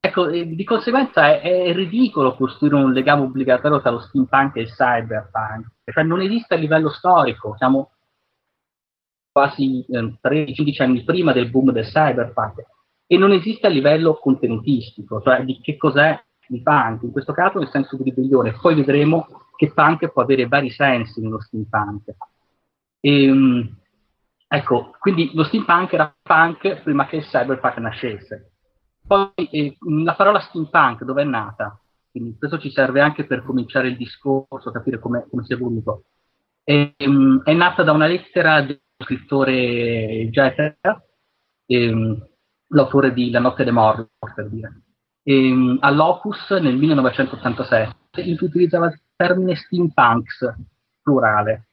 [0.00, 4.70] Ecco, di conseguenza è, è, ridicolo costruire un legame obbligatorio tra lo steampunk e il
[4.70, 7.90] cyberpunk, cioè non esiste a livello storico, siamo
[9.32, 12.64] quasi eh, 13 anni prima del boom del cyberpunk
[13.06, 17.58] e non esiste a livello contenutistico, cioè di che cos'è il punk, in questo caso
[17.58, 19.26] nel senso di ribellione, poi vedremo
[19.56, 22.14] che punk può avere vari sensi nello steampunk.
[23.00, 23.76] E, ehm,
[24.46, 28.52] ecco, quindi lo steampunk era punk prima che il cyberpunk nascesse
[29.08, 31.80] poi eh, la parola steampunk dove è nata?
[32.10, 36.04] Quindi questo ci serve anche per cominciare il discorso, capire come, si è voluto.
[36.62, 40.78] E, um, è nata da una lettera dello scrittore Jeter,
[41.66, 42.28] ehm,
[42.68, 44.82] l'autore di La notte dei morti, per dire,
[45.28, 50.54] ehm, all'Opus nel 1987, in cui utilizzava il termine steampunks,
[51.02, 51.68] plurale,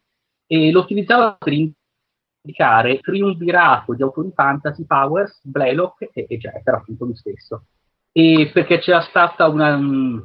[0.45, 7.06] e lo utilizzava per indicare triunvirato di autori fantasy, Powers, Blaylock e, e Jeter, appunto
[7.06, 7.68] lui stesso.
[8.12, 10.24] E perché c'era stata una, um,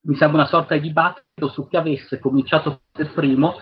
[0.00, 3.54] mi sembra una sorta di dibattito su chi avesse cominciato per primo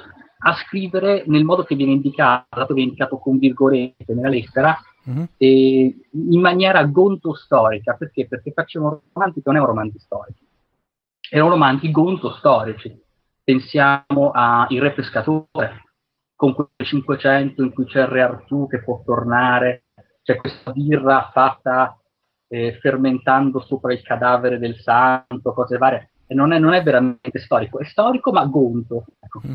[0.44, 4.76] a scrivere nel modo che viene indicato, viene indicato con virgolette nella lettera,
[5.08, 5.24] mm-hmm.
[5.38, 7.94] in maniera gonto-storica.
[7.94, 8.26] Perché?
[8.26, 10.46] Perché facevano romanzi che non erano romanzi storici,
[11.30, 13.00] erano romanzi gonto-storici.
[13.44, 15.84] Pensiamo a Il Re Pescatore,
[16.36, 19.84] con quel 500 in cui c'è il Re Artù che può tornare,
[20.22, 21.98] c'è questa birra fatta
[22.48, 26.10] eh, fermentando sopra il cadavere del santo, cose varie.
[26.26, 29.06] E non è, non è veramente storico, è storico ma gonto.
[29.18, 29.40] Ecco.
[29.46, 29.54] Mm.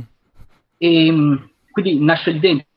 [0.77, 2.67] E, ehm, quindi nasce il dentro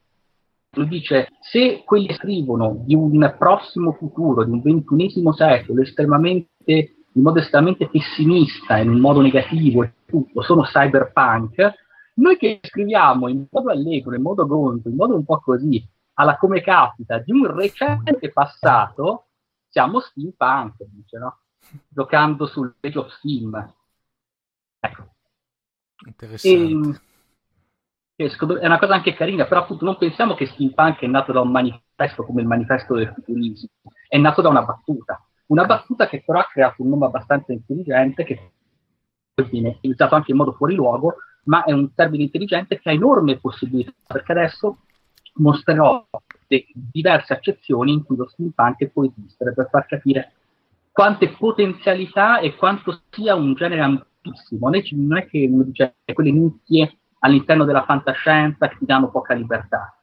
[0.71, 7.41] dice, se quelli scrivono di un prossimo futuro, di un ventunesimo secolo, estremamente, in modo
[7.41, 11.75] estremamente pessimista, in un modo negativo e tutto, sono cyberpunk,
[12.14, 16.37] noi che scriviamo in modo allegro, in modo gonzo, in modo un po' così, alla
[16.37, 19.27] come capita, di un recente passato,
[19.68, 21.39] siamo steampunk, dice, no?
[21.89, 23.75] Giocando sul Age of Steam.
[24.81, 25.09] Ecco.
[26.07, 26.99] Interessante.
[26.99, 27.01] E,
[28.27, 31.51] è una cosa anche carina, però appunto non pensiamo che steampunk è nato da un
[31.51, 33.68] manifesto come il manifesto del futurismo,
[34.09, 35.25] è nato da una battuta.
[35.47, 38.53] Una battuta che però ha creato un nome abbastanza intelligente che
[39.51, 43.39] viene utilizzato anche in modo fuori luogo ma è un termine intelligente che ha enormi
[43.39, 44.79] possibilità, perché adesso
[45.35, 46.07] mostrerò
[46.73, 50.33] diverse accezioni in cui lo steampunk può esistere per far capire
[50.93, 54.68] quante potenzialità e quanto sia un genere ampissimo.
[54.68, 59.95] Non è che uno dice quelle nicchie all'interno della fantascienza che ti danno poca libertà.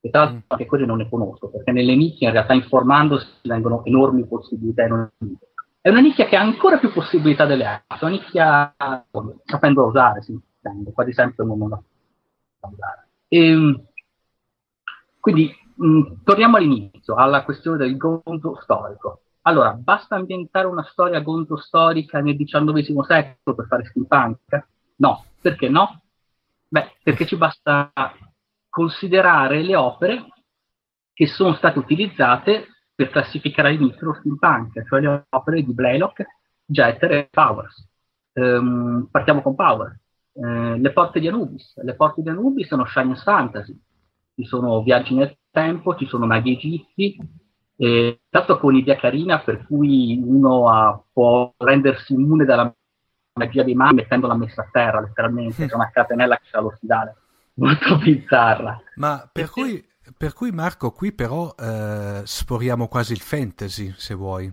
[0.00, 0.42] E tra l'altro mm.
[0.48, 4.84] anche quelle non ne conosco, perché nelle nicchie in realtà informandosi vengono enormi possibilità.
[4.84, 5.38] Enormi.
[5.80, 8.74] È una nicchia che ha ancora più possibilità delle altre, una nicchia
[9.44, 11.84] sapendo usare, sì estende, quasi sempre un mondo
[12.56, 13.06] standard.
[13.28, 13.86] E, ehm,
[15.20, 19.20] quindi mh, torniamo all'inizio, alla questione del gonzo storico.
[19.42, 24.66] Allora, basta ambientare una storia gonzo storica nel XIX secolo per fare steampunk?
[24.96, 26.02] No, perché no?
[26.76, 27.90] Beh, perché ci basta
[28.68, 30.26] considerare le opere
[31.14, 36.26] che sono state utilizzate per classificare all'inizio lo steampunk, cioè le opere di Blaylock,
[36.66, 37.88] Jeter e Powers.
[38.34, 39.98] Um, partiamo con Powers.
[40.34, 41.80] Eh, le porte di Anubis.
[41.82, 43.80] Le porte di Anubis sono Science Fantasy,
[44.34, 47.16] ci sono viaggi nel tempo, ci sono maghi egizi,
[47.78, 52.70] eh, tanto con un'idea carina per cui uno ha, può rendersi immune dalla
[53.36, 57.16] magia dei maghi mettendo la messa a terra, letteralmente, c'è una catenella che c'è l'ossidale.
[57.56, 58.80] molto bizzarra.
[58.96, 59.84] Ma per cui,
[60.16, 64.52] per cui, Marco, qui però eh, sforiamo quasi il fantasy, se vuoi.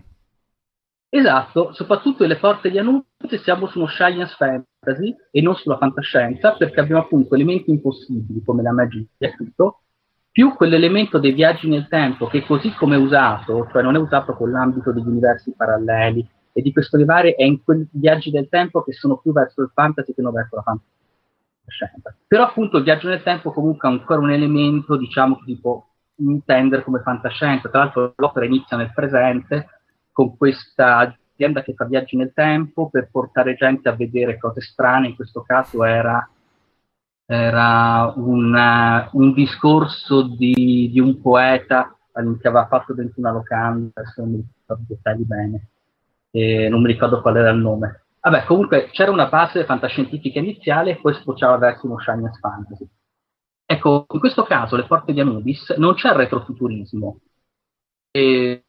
[1.08, 6.52] Esatto, soprattutto nelle porte di Anubis siamo su uno science fantasy e non sulla fantascienza,
[6.52, 9.82] perché abbiamo appunto elementi impossibili come la magia e tutto,
[10.32, 14.34] più quell'elemento dei viaggi nel tempo che così come è usato, cioè non è usato
[14.34, 18.82] con l'ambito degli universi paralleli e di questo levare è in quei viaggi del tempo
[18.84, 22.14] che sono più verso il fantasy che non verso la fantascienza.
[22.26, 25.84] Però appunto il viaggio nel tempo comunque è ancora un elemento, diciamo, che si può
[26.16, 27.68] intendere come fantascienza.
[27.68, 29.66] Tra l'altro l'opera inizia nel presente
[30.12, 35.08] con questa azienda che fa viaggi nel tempo per portare gente a vedere cose strane,
[35.08, 36.28] in questo caso era
[37.26, 44.20] era una, un discorso di, di, un poeta che aveva fatto dentro una locanda, adesso
[44.20, 45.68] non mi ricordo bene,
[46.34, 48.06] e non mi ricordo qual era il nome.
[48.20, 52.88] Vabbè, comunque c'era una base fantascientifica iniziale e poi sfociava verso uno Shiniest Fantasy.
[53.64, 57.20] Ecco, in questo caso, le porte di Anubis, non c'è retrofuturismo.
[58.10, 58.64] E,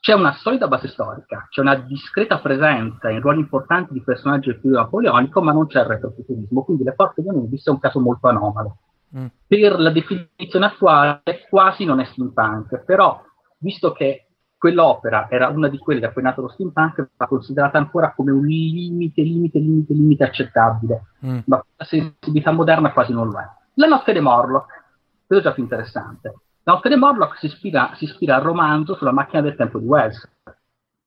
[0.00, 4.60] c'è una solida base storica, c'è una discreta presenza in ruoli importanti di personaggi del
[4.60, 8.00] periodo napoleonico, ma non c'è il retrofuturismo, quindi le porte di Anubis è un caso
[8.00, 8.78] molto anomalo.
[9.16, 9.26] Mm.
[9.46, 13.22] Per la definizione attuale quasi non è steampunk, però
[13.58, 14.29] visto che
[14.60, 18.30] quell'opera era una di quelle da cui è nato lo steampunk, va considerata ancora come
[18.30, 21.38] un limite, limite, limite, limite accettabile, mm.
[21.46, 23.48] ma la sensibilità moderna quasi non lo è.
[23.74, 24.84] La notte dei Morlock,
[25.26, 26.34] quello è già più interessante.
[26.64, 30.28] Notte Morlock si ispira, si ispira, al romanzo sulla macchina del tempo di Wells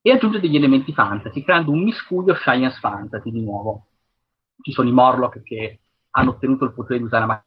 [0.01, 3.85] e aggiunge degli elementi fantasy, creando un miscuglio science fantasy di nuovo.
[4.63, 5.79] Ci sono i Morlock che
[6.09, 7.45] hanno ottenuto il potere di usare la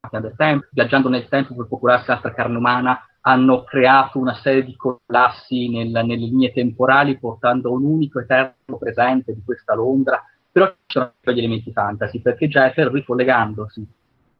[0.00, 4.64] macchina del tempo, viaggiando nel tempo per procurarsi altra carne umana, hanno creato una serie
[4.64, 10.22] di collassi nel, nelle linee temporali, portando un unico eterno presente di questa Londra.
[10.50, 13.86] Però ci sono gli elementi fantasy, perché Jeffer, ricollegandosi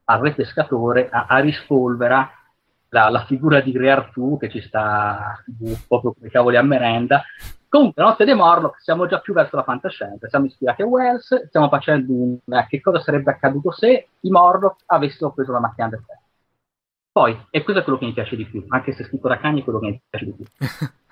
[0.05, 2.31] al re pescatore, a, a rispolvera
[2.91, 5.43] la, la figura di Re Artù che ci sta
[5.89, 7.25] proprio come cavoli a merenda.
[7.69, 11.47] Comunque, la notte dei Morlock siamo già più verso la fantascienza, siamo ispirati a Wells,
[11.49, 15.89] stiamo facendo un eh, che cosa sarebbe accaduto se i Morlock avessero preso la macchina
[15.89, 16.24] del tempo.
[17.15, 19.61] Poi, e questo è quello che mi piace di più, anche se scritto da Cagni
[19.61, 20.45] è quello che mi piace di più.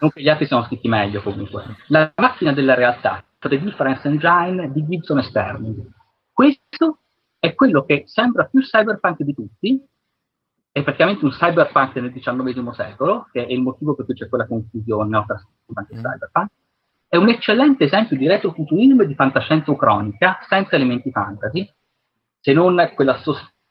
[0.01, 1.77] non che gli altri siano scritti meglio comunque.
[1.87, 5.89] La macchina della realtà, cioè The Difference Engine di Gibson e Sterling.
[6.33, 6.99] Questo
[7.39, 9.81] è quello che sembra più cyberpunk di tutti,
[10.73, 14.49] è praticamente un cyberpunk nel XIX secolo, che è il motivo per cui c'è quella
[14.49, 16.03] confusione tra steampunk e mm.
[16.03, 16.51] cyberpunk.
[17.07, 21.73] È un eccellente esempio di retrofuturismo e di fantascienza cronica senza elementi fantasy,
[22.41, 23.19] se non quella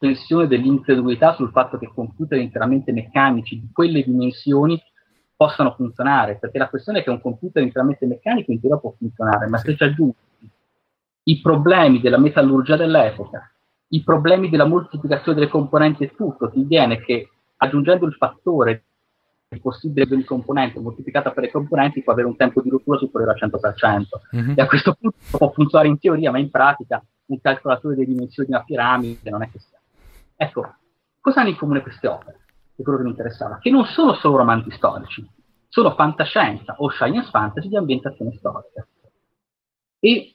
[0.02, 4.82] sospensione dell'incredulità sul fatto che computer interamente meccanici di quelle dimensioni
[5.36, 9.48] possano funzionare, perché la questione è che un computer interamente meccanico in teoria può funzionare,
[9.48, 10.16] ma se ci aggiungi
[11.24, 13.52] i problemi della metallurgia dell'epoca,
[13.90, 18.84] i problemi della moltiplicazione delle componenti e tutto, ti viene che aggiungendo il fattore
[19.62, 23.38] possibile di ogni componente moltiplicata per le componenti può avere un tempo di rottura superiore
[23.38, 24.04] al 100%.
[24.36, 24.54] Mm-hmm.
[24.56, 28.48] E a questo punto può funzionare in teoria, ma in pratica un calcolatore delle dimensioni
[28.48, 29.60] di una piramide non è che.
[30.42, 30.76] Ecco,
[31.20, 32.46] cosa hanno in comune queste opere?
[32.76, 35.24] È quello che mi interessava, che non sono solo romanzi storici,
[35.68, 38.88] sono fantascienza o science fantasy di ambientazione storica.
[40.00, 40.34] E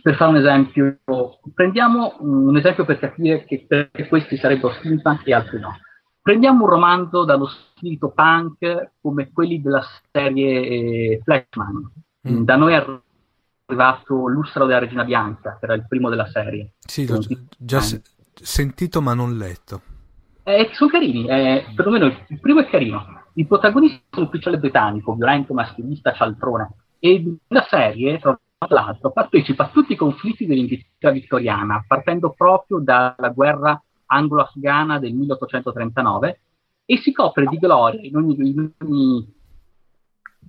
[0.00, 1.00] per fare un esempio,
[1.52, 5.76] prendiamo un esempio per capire che perché questi sarebbero steampunk e altri no.
[6.22, 11.90] Prendiamo un romanzo dallo spirito punk come quelli della serie eh, Flashman.
[12.28, 12.44] Mm.
[12.44, 12.86] Da noi è
[13.66, 16.74] arrivato L'Ussaro della Regina Bianca, che era il primo della serie.
[16.78, 17.08] Sì,
[17.58, 18.02] già se-
[18.42, 19.82] sentito ma non letto.
[20.42, 23.18] Eh, sono carini, eh, perlomeno il primo è carino.
[23.34, 26.70] Il protagonista è un ufficiale britannico, violento, maschilista, cialtrone.
[26.98, 28.38] E la serie, tra
[28.68, 36.40] l'altro, partecipa a tutti i conflitti dell'Inghilterra vittoriana, partendo proprio dalla guerra anglo-afghana del 1839
[36.84, 39.34] e si copre di gloria in ogni, in ogni,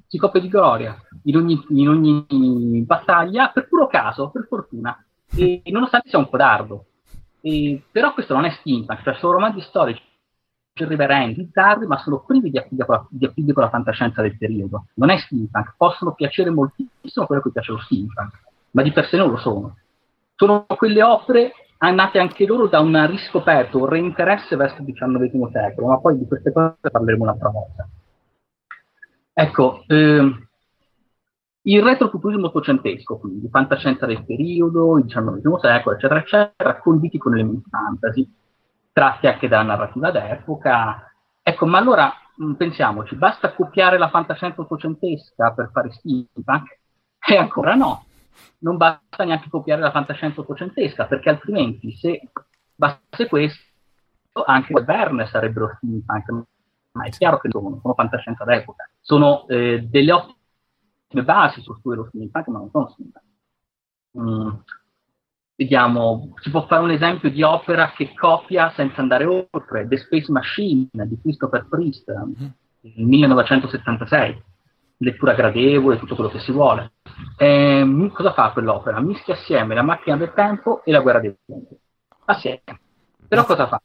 [0.07, 5.61] si copre di gloria in ogni, in ogni battaglia per puro caso, per fortuna, e
[5.71, 6.85] nonostante sia un codardo.
[7.41, 10.01] E, però questo non è steampunk, cioè sono romanzi storici
[10.73, 13.07] irriverenti, bizzarri, ma sono privi di appiglio, con
[13.55, 14.85] la, fantascienza del periodo.
[14.95, 18.39] Non è steampunk, possono piacere moltissimo quello che piace lo steampunk,
[18.71, 19.77] ma di per sé non lo sono.
[20.35, 21.53] Sono quelle opere
[21.89, 26.27] nate anche loro da un riscoperto, un reinteresse verso il XIX secolo, ma poi di
[26.27, 27.87] queste cose parleremo un'altra volta.
[29.33, 30.47] Ecco, ehm,
[31.63, 37.69] il retrofuturismo ottocentesco, quindi fantascienza del periodo, il XIX secolo, eccetera, eccetera, conditi con elementi
[37.69, 38.33] fantasy,
[38.91, 41.11] tratti anche dalla narrativa d'epoca.
[41.43, 46.79] Ecco, ma allora mh, pensiamoci, basta copiare la fantascienza ottocentesca per fare steampunk?
[47.23, 48.05] E ancora no.
[48.59, 52.31] non basta neanche copiare la fantascienza ottocentesca, perché altrimenti se
[52.73, 56.45] bastasse questo, anche Verne sarebbero steampunk,
[56.93, 60.39] ma è chiaro che sono, sono fantascienza d'epoca, sono eh, delle ottime
[61.23, 63.25] basi su cui lo steampunk, ma non sono steampunk.
[64.19, 64.59] Mm.
[65.55, 70.31] Vediamo, si può fare un esempio di opera che copia senza andare oltre, The Space
[70.31, 72.45] Machine di Christopher Priest, mm.
[72.95, 74.43] 1976
[75.01, 76.93] lettura gradevole, tutto quello che si vuole.
[77.37, 78.99] E, cosa fa quell'opera?
[79.01, 81.77] Mischia assieme la macchina del tempo e la guerra dei tempi.
[82.25, 82.61] Assieme.
[83.27, 83.81] Però cosa fa?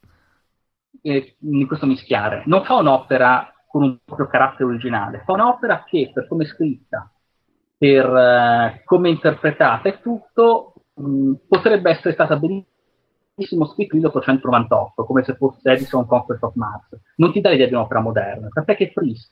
[1.03, 2.43] Eh, in questo mischiare?
[2.47, 7.11] Non fa un'opera con un proprio carattere originale, fa un'opera che per come è scritta,
[7.77, 15.05] per uh, come è interpretata e tutto, mh, potrebbe essere stata benissimo scritta nel 1898,
[15.05, 16.89] come se fosse Edison Conquest of Mars.
[17.17, 19.31] Non ti dà l'idea di un'opera moderna, perché Priest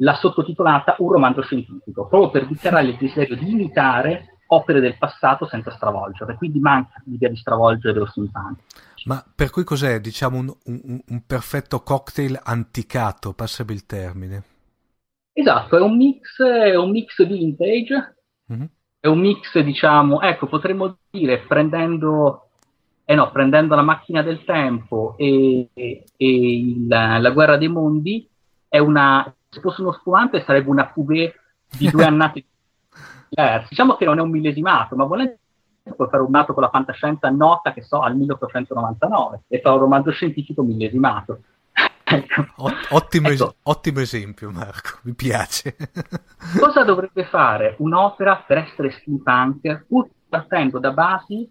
[0.00, 5.46] l'ha sottotitolata Un romanzo scientifico, proprio per dichiarare il desiderio di imitare opere del passato
[5.46, 8.60] senza stravolgere, quindi manca l'idea di stravolgere lo steampunk.
[9.04, 14.42] Ma per cui cos'è, diciamo, un, un, un perfetto cocktail anticato, passami il termine?
[15.38, 18.16] Esatto, è un mix, è un mix vintage,
[18.52, 18.64] mm-hmm.
[18.98, 22.48] è un mix, diciamo, ecco, potremmo dire, prendendo,
[23.04, 28.28] eh no, prendendo la macchina del tempo e, e, e la guerra dei mondi,
[28.66, 31.32] è una, se fosse uno spumante sarebbe una cuvée
[31.78, 32.44] di due annate
[33.28, 33.68] diverse.
[33.68, 35.36] Diciamo che non è un millesimato, ma volendo
[35.94, 39.82] puoi fare un nato con la fantascienza nota, che so, al 1899 e fare un
[39.82, 41.42] romanzo scientifico millesimato.
[42.10, 42.46] Ecco.
[42.90, 43.54] ottimo, ecco.
[43.62, 45.76] ottimo, esempio, Marco, mi piace.
[46.58, 51.50] Cosa dovrebbe fare un'opera per essere steampunk pur partendo da basi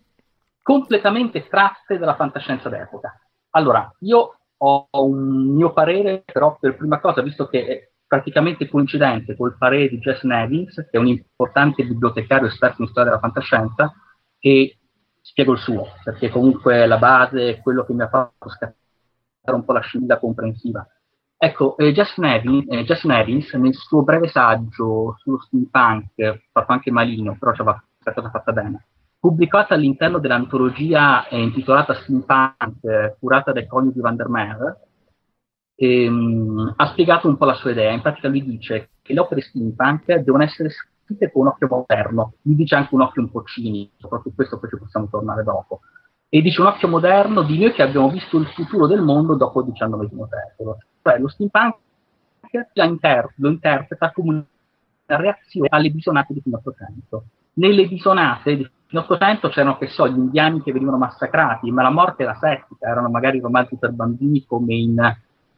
[0.62, 3.20] completamente tratte dalla fantascienza d'epoca?
[3.52, 9.36] Allora, io ho un mio parere, però per prima cosa, visto che è praticamente coincidente
[9.36, 13.94] col parere di Jess Nevins, che è un importante bibliotecario esperto in storia della fantascienza,
[14.40, 14.78] e
[15.22, 18.76] spiego il suo, perché comunque la base è quello che mi ha fatto scattare
[19.56, 20.88] un po' la scilla comprensiva.
[21.40, 26.92] Ecco, eh, Jess, Nevins, eh, Jess Nevins, nel suo breve saggio sullo steampunk, fatto anche
[26.92, 28.88] malino, però c'era questa cosa fatta bene,
[29.20, 34.78] pubblicata all'interno dell'antologia eh, intitolata Steampunk, eh, curata dai coniugi Van der Meer,
[35.76, 37.92] ehm, ha spiegato un po' la sua idea.
[37.92, 42.34] In pratica lui dice che le opere steampunk devono essere scritte con un occhio moderno,
[42.42, 45.82] lui dice anche un occhio un po' cinico, proprio questo poi ci possiamo tornare dopo.
[46.30, 49.62] E dice un occhio moderno di noi che abbiamo visto il futuro del mondo dopo
[49.62, 50.78] il XIX secolo.
[51.02, 51.76] Cioè lo steampunk
[52.74, 54.46] inter- lo interpreta come una
[55.20, 57.24] reazione alle bisonate di fine 800.
[57.54, 62.24] Nelle bisonate in 800 c'erano, che so, gli indiani che venivano massacrati, ma la morte
[62.24, 65.18] era settica, erano magari romanzi per bambini come in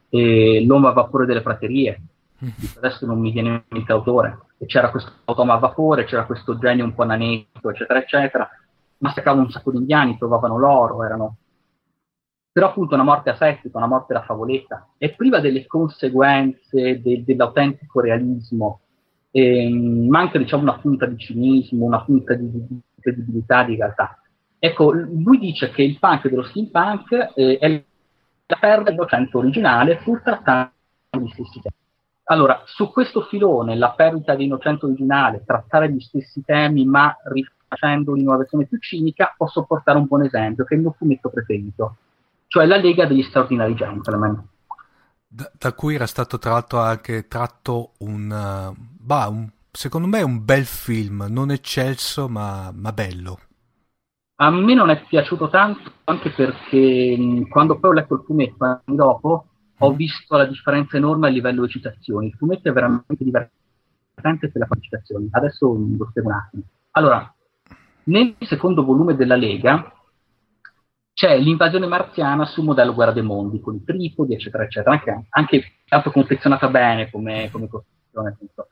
[0.09, 2.01] eh, L'uomo a vapore delle praterie,
[2.43, 2.49] mm.
[2.77, 6.57] adesso non mi viene in mente autore, e c'era questo automa a vapore, c'era questo
[6.57, 8.49] genio un po' nanetto, eccetera, eccetera,
[8.99, 11.37] massacravano un sacco di indiani, trovavano l'oro, erano...
[12.51, 18.01] Però appunto una morte asettica, una morte da favoletta, è priva delle conseguenze de- dell'autentico
[18.01, 18.81] realismo,
[19.31, 24.19] ehm, manca diciamo una punta di cinismo, una punta di, di credibilità di realtà.
[24.57, 27.83] Ecco, lui dice che il punk dello steampunk eh, è
[28.47, 30.73] la perdita innocente originale pur trattando
[31.11, 31.75] gli stessi temi.
[32.25, 37.15] Allora, su questo filone, la perdita di innocente originale, trattare gli stessi temi ma
[37.69, 40.95] rifacendo in una versione più cinica, posso portare un buon esempio, che è il mio
[40.97, 41.97] fumetto preferito,
[42.47, 44.43] cioè la Lega degli Straordinari Gentlemen.
[45.27, 50.19] Da, da cui era stato tra l'altro anche tratto un, uh, bah, un secondo me
[50.19, 53.39] è un bel film, non eccelso ma, ma bello.
[54.41, 58.95] A me non è piaciuto tanto anche perché quando poi ho letto il fumetto anni
[58.95, 59.45] dopo
[59.77, 59.95] ho mm.
[59.95, 62.27] visto la differenza enorme a livello di citazioni.
[62.27, 65.27] Il fumetto è veramente divertente per le citazioni.
[65.29, 65.67] Adesso
[65.97, 66.63] lo spiego un attimo.
[66.91, 67.33] Allora,
[68.09, 69.93] nel secondo volume della Lega
[71.13, 75.63] c'è l'invasione marziana sul modello Guerra dei Mondi, con i tripodi, eccetera, eccetera, anche, anche
[75.87, 78.29] tanto confezionata bene come, come costruzione.
[78.29, 78.67] Appunto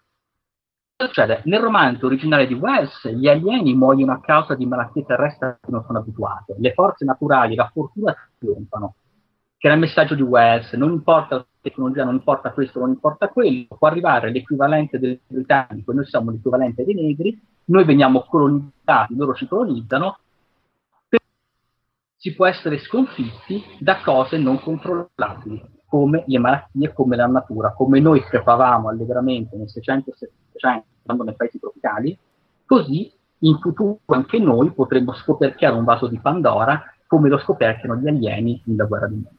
[0.95, 1.41] succede?
[1.45, 5.73] Nel romanzo originale di Wells, gli alieni muoiono a causa di malattie terrestri a cui
[5.73, 6.53] non sono abituati.
[6.57, 8.95] Le forze naturali la fortuna trionfano.
[9.57, 13.27] Che era il messaggio di Wells, non importa la tecnologia, non importa questo, non importa
[13.27, 19.33] quello, può arrivare l'equivalente del britannico, noi siamo l'equivalente dei negri, noi veniamo colonizzati, loro
[19.33, 20.19] ci colonizzano,
[22.15, 27.99] si può essere sconfitti da cose non controllabili come le malattie, come la natura, come
[27.99, 32.17] noi crepavamo allegramente nel 600 700 andando nei paesi tropicali,
[32.65, 38.07] così in futuro anche noi potremmo scoperchiare un vaso di Pandora come lo scoperchiano gli
[38.07, 39.31] alieni nella guerra di mondo.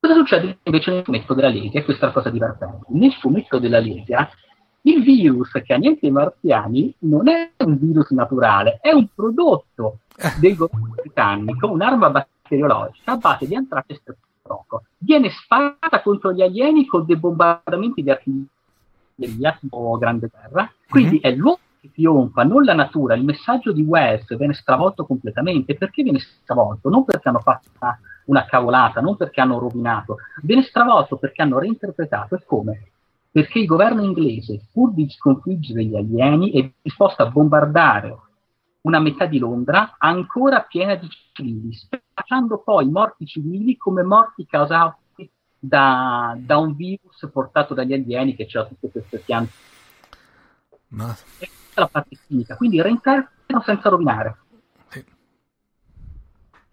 [0.00, 1.78] Cosa succede invece nel fumetto della Lega?
[1.78, 2.84] E questa è la cosa divertente.
[2.88, 4.28] Nel fumetto della Lega,
[4.88, 9.98] il virus che ha niente i marziani non è un virus naturale, è un prodotto
[10.40, 14.84] del governo britannico, un'arma batteriologica a base di antrace e streptococo.
[14.98, 21.34] Viene sparata contro gli alieni con dei bombardamenti di artiglieria tipo Grande Guerra, quindi mm-hmm.
[21.34, 23.14] è l'uomo che trionfa, non la natura.
[23.14, 25.76] Il messaggio di Wells viene stravolto completamente.
[25.76, 26.88] Perché viene stravolto?
[26.88, 31.58] Non perché hanno fatto una, una cavolata, non perché hanno rovinato, viene stravolto perché hanno
[31.58, 32.90] reinterpretato e come?
[33.30, 38.16] Perché il governo inglese, pur di sconfiggere gli alieni, è disposto a bombardare
[38.82, 45.30] una metà di Londra ancora piena di civili, spacciando poi morti civili come morti causati
[45.58, 49.52] da, da, un virus portato dagli alieni che c'era tutte queste piante.
[50.88, 51.14] Ma...
[51.38, 54.38] È la parte chimica, quindi reinterpretano senza rovinare.
[54.88, 55.04] Sì.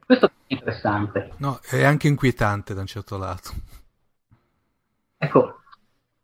[0.05, 1.33] Questo è interessante.
[1.37, 3.51] No, è anche inquietante da un certo lato.
[5.17, 5.61] Ecco,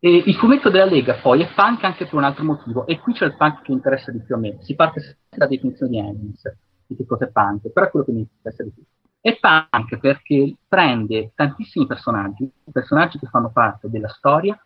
[0.04, 3.12] e il fumetto della Lega poi è punk anche per un altro motivo, e qui
[3.12, 4.56] c'è il punk che interessa di più a me.
[4.62, 6.56] Si parte sempre dalla definizione di Engels,
[6.88, 8.82] di che cosa è punk, però è quello che mi interessa di più.
[9.20, 14.60] È punk perché prende tantissimi personaggi, personaggi che fanno parte della storia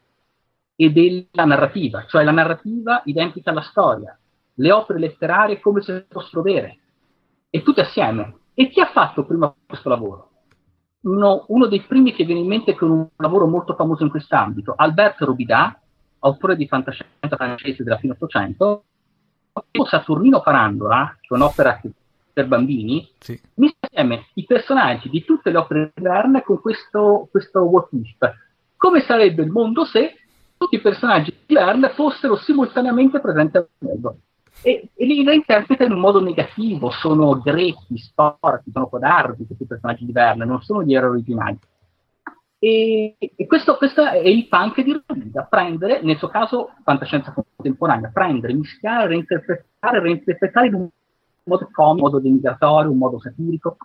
[0.74, 4.18] e della narrativa, cioè la narrativa identica alla storia,
[4.54, 6.78] le opere letterarie come se fossero vere,
[7.50, 8.38] e tutte assieme.
[8.54, 10.30] E chi ha fatto prima questo lavoro?
[11.06, 14.74] Uno, uno, dei primi che viene in mente con un lavoro molto famoso in quest'ambito,
[14.76, 15.78] Alberto Robidà,
[16.20, 18.84] autore di fantascienza francese della fine Ottocento,
[19.84, 21.80] Saturnino Parandola, che è un'opera
[22.32, 23.40] per bambini, sì.
[23.54, 28.16] mise assieme i personaggi di tutte le opere di Verne con questo, questo what if.
[28.76, 30.14] Come sarebbe il mondo se
[30.58, 34.18] tutti i personaggi di Verne fossero simultaneamente presenti al mondo?
[34.62, 40.04] E, e li reinterpreta in un modo negativo, sono grechi, storti, sono codardi questi personaggi
[40.04, 41.58] di Verne, non sono gli eroi originali.
[42.58, 48.10] E, e questo, questo, è il punk di Rodriguez, prendere, nel suo caso fantascienza contemporanea,
[48.12, 50.88] prendere, mischiare, reinterpretare, reinterpretare in un
[51.44, 53.76] modo comico, un modo denigratorio, un modo satirico.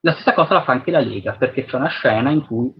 [0.00, 2.72] La stessa cosa la fa anche la Lega, perché c'è una scena in cui,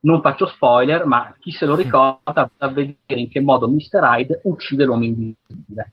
[0.00, 4.00] non faccio spoiler, ma chi se lo ricorda va a vedere in che modo Mr.
[4.02, 5.92] Hyde uccide l'uomo invisibile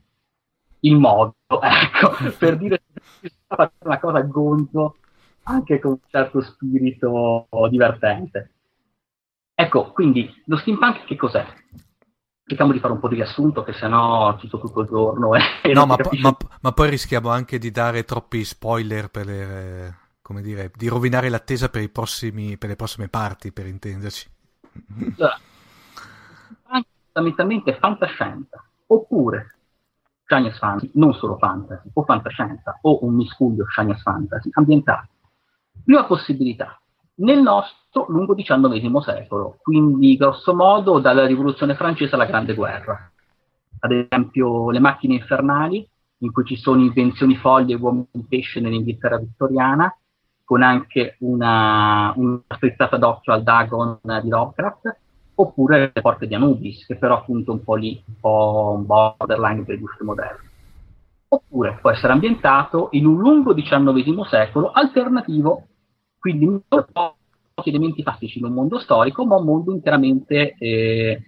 [0.81, 2.81] il modo, ecco, per dire
[3.21, 4.97] che fare una cosa gonzo
[5.43, 8.53] anche con un certo spirito divertente.
[9.55, 11.45] Ecco, quindi lo steampunk che cos'è?
[12.45, 15.35] Cerchiamo di fare un po' di riassunto, che sennò cito tutto il giorno.
[15.35, 19.97] E no, ma, po- ma, ma, poi rischiamo anche di dare troppi spoiler per le,
[20.21, 24.29] come dire, di rovinare l'attesa per, i prossimi, per le prossime parti, per intenderci.
[25.17, 25.39] Allora,
[27.11, 29.58] fondamentalmente fantascienza, oppure
[30.29, 35.07] science fantasy, non solo fantasy, o fantascienza, o un miscuglio science fantasy ambientato.
[35.83, 36.79] Prima possibilità,
[37.15, 43.11] nel nostro lungo XIX secolo, quindi grosso modo dalla rivoluzione francese alla Grande Guerra.
[43.79, 45.87] Ad esempio le macchine infernali,
[46.19, 49.91] in cui ci sono invenzioni folli e uomini di pesce nell'Inghilterra vittoriana,
[50.43, 54.97] con anche una, una strizzata d'occhio al Dagon di Lovecraft,
[55.41, 59.63] oppure le porte di Anubis, che però appunto un po' lì, un po' un borderline
[59.63, 60.47] per i gusti moderni.
[61.29, 65.67] Oppure può essere ambientato in un lungo XIX secolo alternativo,
[66.19, 71.23] quindi pochi elementi classici in un mondo storico, ma un mondo interamente, eh,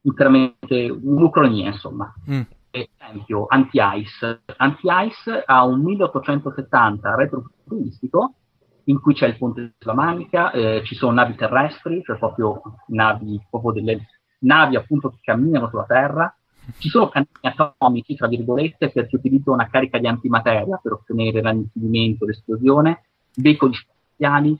[0.00, 2.12] interamente un'ucronia, insomma.
[2.28, 2.40] Mm.
[2.70, 4.40] Per esempio, Anti-Ice.
[4.56, 8.34] Anti-Ice ha un 1870 retrofuturistico
[8.84, 13.40] in cui c'è il ponte sulla Manica, eh, ci sono navi terrestri, cioè proprio navi,
[13.48, 14.06] proprio delle
[14.40, 16.34] navi appunto che camminano sulla Terra,
[16.78, 22.24] ci sono cannoni atomici, tra virgolette, perché utilizzano una carica di antimateria per ottenere l'annichilimento,
[22.24, 23.04] l'esplosione,
[23.36, 24.58] veicoli spaziali,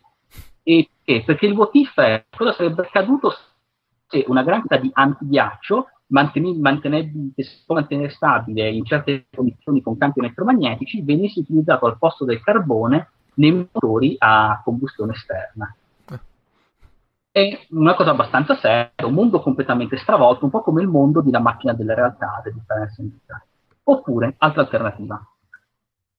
[0.63, 1.47] e, e perché?
[1.47, 3.35] Il what è cosa sarebbe accaduto
[4.07, 9.97] se una gran quantità di antighiaccio che si può mantenere stabile in certe condizioni con
[9.97, 15.75] campi elettromagnetici venisse utilizzato al posto del carbone nei motori a combustione esterna.
[17.31, 21.33] È una cosa abbastanza seria, un mondo completamente stravolto, un po' come il mondo di
[21.33, 23.03] La macchina della realtà di Terence
[23.87, 25.21] Oppure, altra alternativa,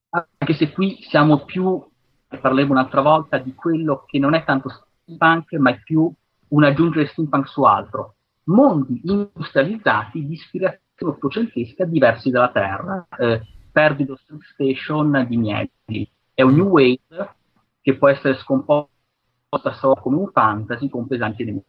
[0.10, 1.84] anche se qui siamo più,
[2.28, 6.12] parleremo un'altra volta, di quello che non è tanto steampunk, ma è più
[6.50, 8.16] un aggiungere steampunk su altro.
[8.46, 14.18] Mondi industrializzati di ispirazione ottocentesca diversi dalla Terra, eh, Perdido
[14.54, 17.36] Station di Mieli, è un new wave
[17.82, 18.90] che può essere scomposta
[19.74, 21.66] solo come un fantasy con pesanti elementi.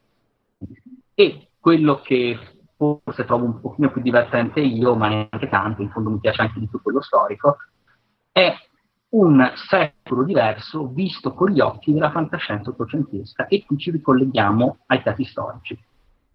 [1.14, 2.36] E quello che
[2.76, 6.58] forse trovo un pochino più divertente io, ma neanche tanto, in fondo mi piace anche
[6.58, 7.56] di più quello storico,
[8.32, 8.52] è
[9.10, 15.00] un secolo diverso visto con gli occhi della fantascienza ottocentesca e qui ci ricolleghiamo ai
[15.02, 15.78] dati storici.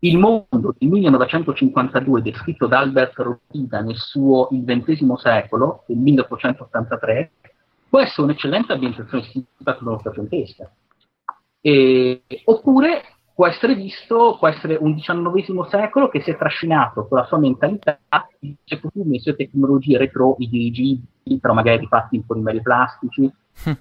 [0.04, 7.32] Il mondo del 1952, descritto da Albert Rosida nel suo Il XX secolo, del 1883,
[7.92, 10.72] può essere un'eccellente ambientazione cinematografesca.
[11.60, 13.04] E, oppure
[13.36, 17.38] può essere visto, può essere un XIX secolo che si è trascinato con la sua
[17.38, 18.00] mentalità,
[18.40, 23.30] più le sue tecnologie retro, i dirigibili, però magari fatti in polimeri plastici,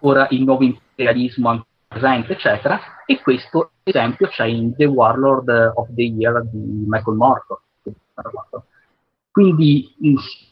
[0.00, 5.88] ora il nuovo imperialismo anche presente, eccetera, e questo esempio c'è in The Warlord of
[5.92, 7.60] the Year di Michael Morto.
[9.30, 9.94] Quindi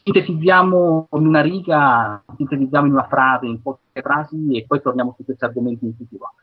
[0.03, 5.25] sintetizziamo in una riga, sintetizziamo in una frase, in poche frasi e poi torniamo su
[5.25, 6.33] questi argomenti in futuro.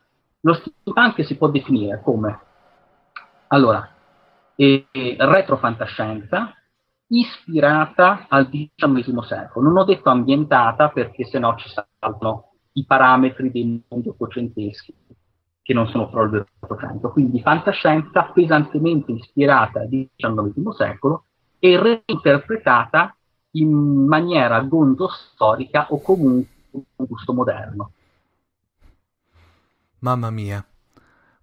[0.40, 2.38] Lo steampunk si può definire come
[3.48, 3.88] allora,
[4.56, 6.52] eh, retrofantascienza
[7.08, 9.68] ispirata al XIX secolo.
[9.68, 14.94] Non ho detto ambientata perché sennò ci saltano i parametri dei mondi ottocenteschi,
[15.62, 17.10] che non sono proprio dell'Ottocento.
[17.10, 21.25] Quindi fantascienza pesantemente ispirata al XIX secolo
[21.58, 23.16] e reinterpretata
[23.52, 26.54] in maniera gonzo storica o comunque
[26.94, 27.90] con gusto moderno.
[30.00, 30.64] Mamma mia.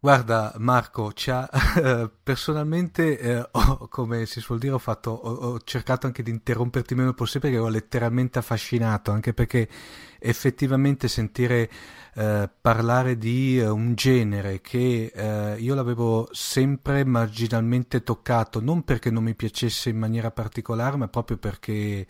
[0.03, 6.07] Guarda Marco, eh, personalmente, eh, ho, come si suol dire, ho, fatto, ho, ho, cercato
[6.07, 9.65] anche di interromperti il meno possibile perché ero letteralmente affascinato, anche perché
[10.19, 11.69] effettivamente sentire
[12.15, 19.09] eh, parlare di eh, un genere che eh, io l'avevo sempre marginalmente toccato, non perché
[19.09, 22.05] non mi piacesse in maniera particolare, ma proprio perché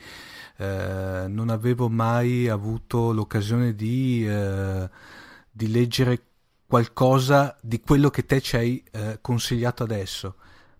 [0.57, 4.27] eh, non avevo mai avuto l'occasione di,
[5.51, 6.32] di leggere
[6.73, 10.37] qualcosa di quello che te ci hai eh, consigliato adesso.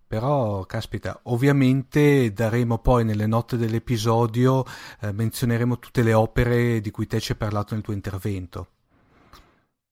[0.07, 4.63] Però, caspita, ovviamente daremo poi nelle note dell'episodio,
[5.01, 8.67] eh, menzioneremo tutte le opere di cui te ci hai parlato nel tuo intervento.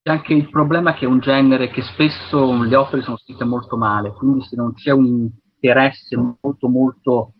[0.01, 3.77] C'è anche il problema che è un genere che spesso le opere sono scritte molto
[3.77, 7.33] male, quindi se non c'è un interesse molto molto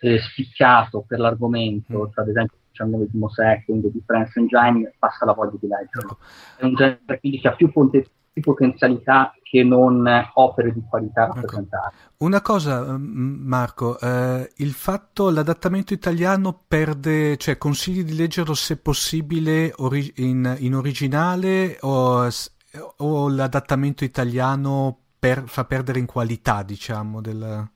[0.00, 2.12] eh, spiccato per l'argomento, mm.
[2.14, 6.18] cioè ad esempio XIX secolo, The Difference Engine, passa la voglia di leggerlo.
[6.56, 11.26] È un genere quindi che ha più, ponte- più potenzialità che non opere di qualità
[11.26, 11.94] rappresentate.
[11.96, 12.24] Ecco.
[12.24, 19.72] Una cosa, Marco, eh, il fatto, l'adattamento italiano perde, cioè consigli di leggerlo se possibile
[19.76, 22.28] ori- in, in, originale o,
[22.98, 27.70] o l'adattamento italiano per, fa perdere in qualità, diciamo, del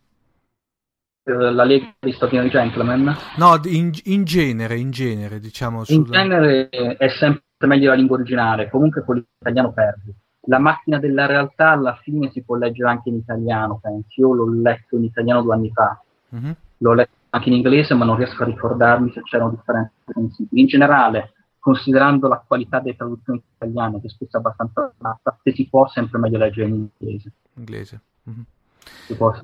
[1.32, 3.16] la Lega di Stotino Gentleman?
[3.36, 5.82] No, in, in, genere, in genere, diciamo.
[5.86, 10.15] In genere è sempre meglio la lingua originale, comunque con l'italiano perdi.
[10.44, 14.20] La macchina della realtà alla fine si può leggere anche in italiano, penso.
[14.20, 16.01] Io l'ho letto in italiano due anni fa.
[16.35, 16.52] Mm-hmm.
[16.78, 20.61] L'ho letto anche in inglese, ma non riesco a ricordarmi se c'erano differenze sensibili.
[20.62, 25.69] In generale, considerando la qualità delle traduzioni italiane, che spesso è abbastanza bassa, se si
[25.69, 27.32] può, sempre meglio leggere in inglese.
[27.55, 28.01] Inglese.
[28.28, 28.40] Mm-hmm.
[29.07, 29.39] Si può,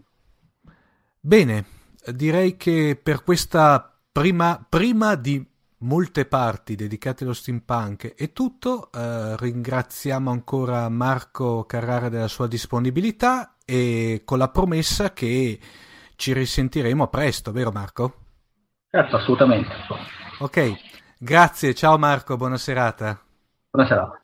[1.27, 1.65] Bene,
[2.13, 5.45] direi che per questa prima, prima di
[5.79, 8.93] molte parti dedicate allo steampunk è tutto.
[8.93, 15.59] Eh, ringraziamo ancora Marco Carrara della sua disponibilità e con la promessa che
[16.15, 18.15] ci risentiremo presto, vero Marco?
[18.89, 19.73] Certo, assolutamente.
[20.39, 20.75] Ok,
[21.19, 23.21] grazie, ciao Marco, buona serata.
[23.69, 24.21] Buona serata.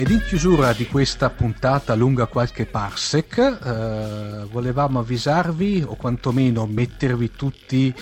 [0.00, 7.32] Ed in chiusura di questa puntata lunga qualche parsec, eh, volevamo avvisarvi o quantomeno mettervi
[7.32, 7.94] tutti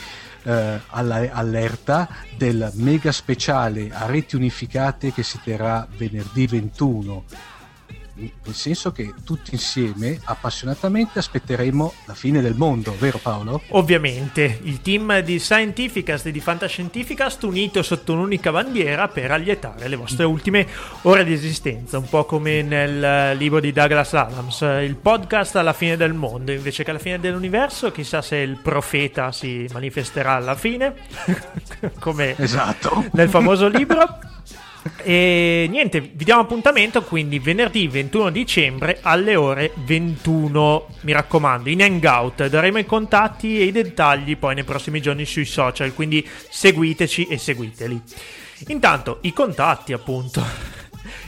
[0.43, 7.25] eh, all'erta del mega speciale a reti unificate che si terrà venerdì 21
[8.19, 13.63] nel senso che tutti insieme appassionatamente aspetteremo la fine del mondo, vero Paolo?
[13.69, 19.97] Ovviamente, il team di Scientificast e di Fantascientificast unito sotto un'unica bandiera per allietare le
[19.97, 20.67] vostre ultime
[21.03, 25.97] ore di esistenza, un po' come nel libro di Douglas Adams, il podcast alla fine
[25.97, 30.95] del mondo, invece che alla fine dell'universo, chissà se il profeta si manifesterà alla fine,
[32.01, 33.05] come esatto.
[33.13, 34.19] nel famoso libro.
[35.03, 40.89] E niente, vi diamo appuntamento quindi venerdì 21 dicembre alle ore 21.
[41.03, 45.45] Mi raccomando, in Hangout daremo i contatti e i dettagli poi nei prossimi giorni sui
[45.45, 48.01] social, quindi seguiteci e seguiteli.
[48.69, 50.77] Intanto, i contatti appunto.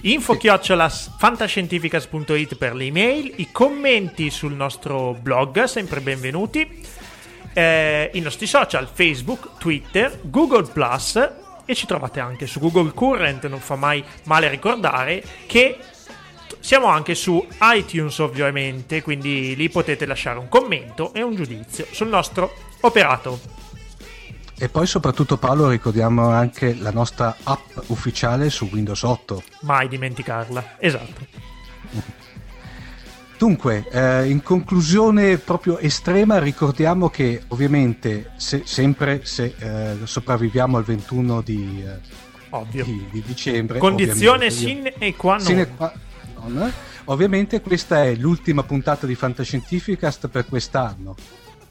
[0.02, 6.66] Info fantascientificas.it per le email, i commenti sul nostro blog, sempre benvenuti
[7.52, 11.18] eh, i nostri social Facebook, Twitter, Google Plus
[11.70, 15.78] e ci trovate anche su Google Current, non fa mai male ricordare che
[16.58, 22.08] siamo anche su iTunes ovviamente, quindi lì potete lasciare un commento e un giudizio sul
[22.08, 23.38] nostro operato.
[24.58, 29.42] E poi soprattutto Paolo ricordiamo anche la nostra app ufficiale su Windows 8.
[29.60, 31.26] Mai dimenticarla, esatto.
[33.40, 40.84] Dunque, eh, in conclusione proprio estrema, ricordiamo che ovviamente se, sempre se eh, sopravviviamo al
[40.84, 43.78] 21 di, eh, di, di dicembre...
[43.78, 45.46] Condizione sine qua non.
[45.46, 45.90] Sine qua
[46.34, 46.70] non.
[47.04, 51.14] Ovviamente questa è l'ultima puntata di Fantascientificast per quest'anno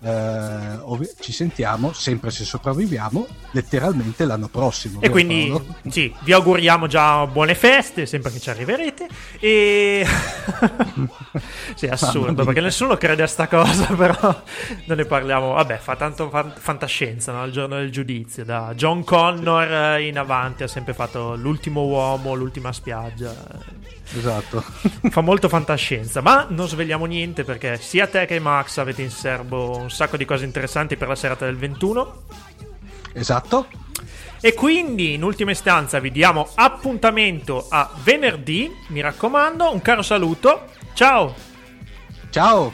[0.02, 0.80] eh,
[1.20, 5.02] ci sentiamo sempre se sopravviviamo letteralmente l'anno prossimo.
[5.02, 5.76] E quindi Paolo?
[5.90, 9.08] sì, vi auguriamo già buone feste, sempre che ci arriverete.
[9.40, 10.06] E
[11.76, 14.42] sì, è assurdo perché nessuno crede a sta cosa, però
[14.86, 15.54] non ne parliamo.
[15.54, 17.44] Vabbè, fa tanto fan- fantascienza no?
[17.46, 18.46] il giorno del giudizio.
[18.46, 23.36] Da John Connor in avanti ha sempre fatto l'ultimo uomo, l'ultima spiaggia.
[24.16, 24.64] Esatto.
[25.10, 29.78] Fa molto fantascienza, ma non svegliamo niente perché sia te che Max avete in serbo
[29.78, 32.24] un sacco di cose interessanti per la serata del 21.
[33.14, 33.68] Esatto.
[34.42, 38.72] E quindi, in ultima istanza, vi diamo appuntamento a venerdì.
[38.88, 40.66] Mi raccomando, un caro saluto.
[40.94, 41.36] Ciao.
[42.30, 42.74] Ciao.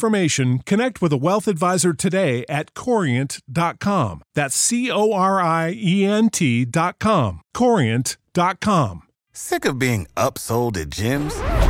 [0.00, 4.22] information, connect with a wealth advisor today at corient.com.
[4.34, 7.42] That's C O R I E N T.com.
[7.52, 9.02] Corient.com.
[9.32, 11.69] Sick of being upsold at gyms?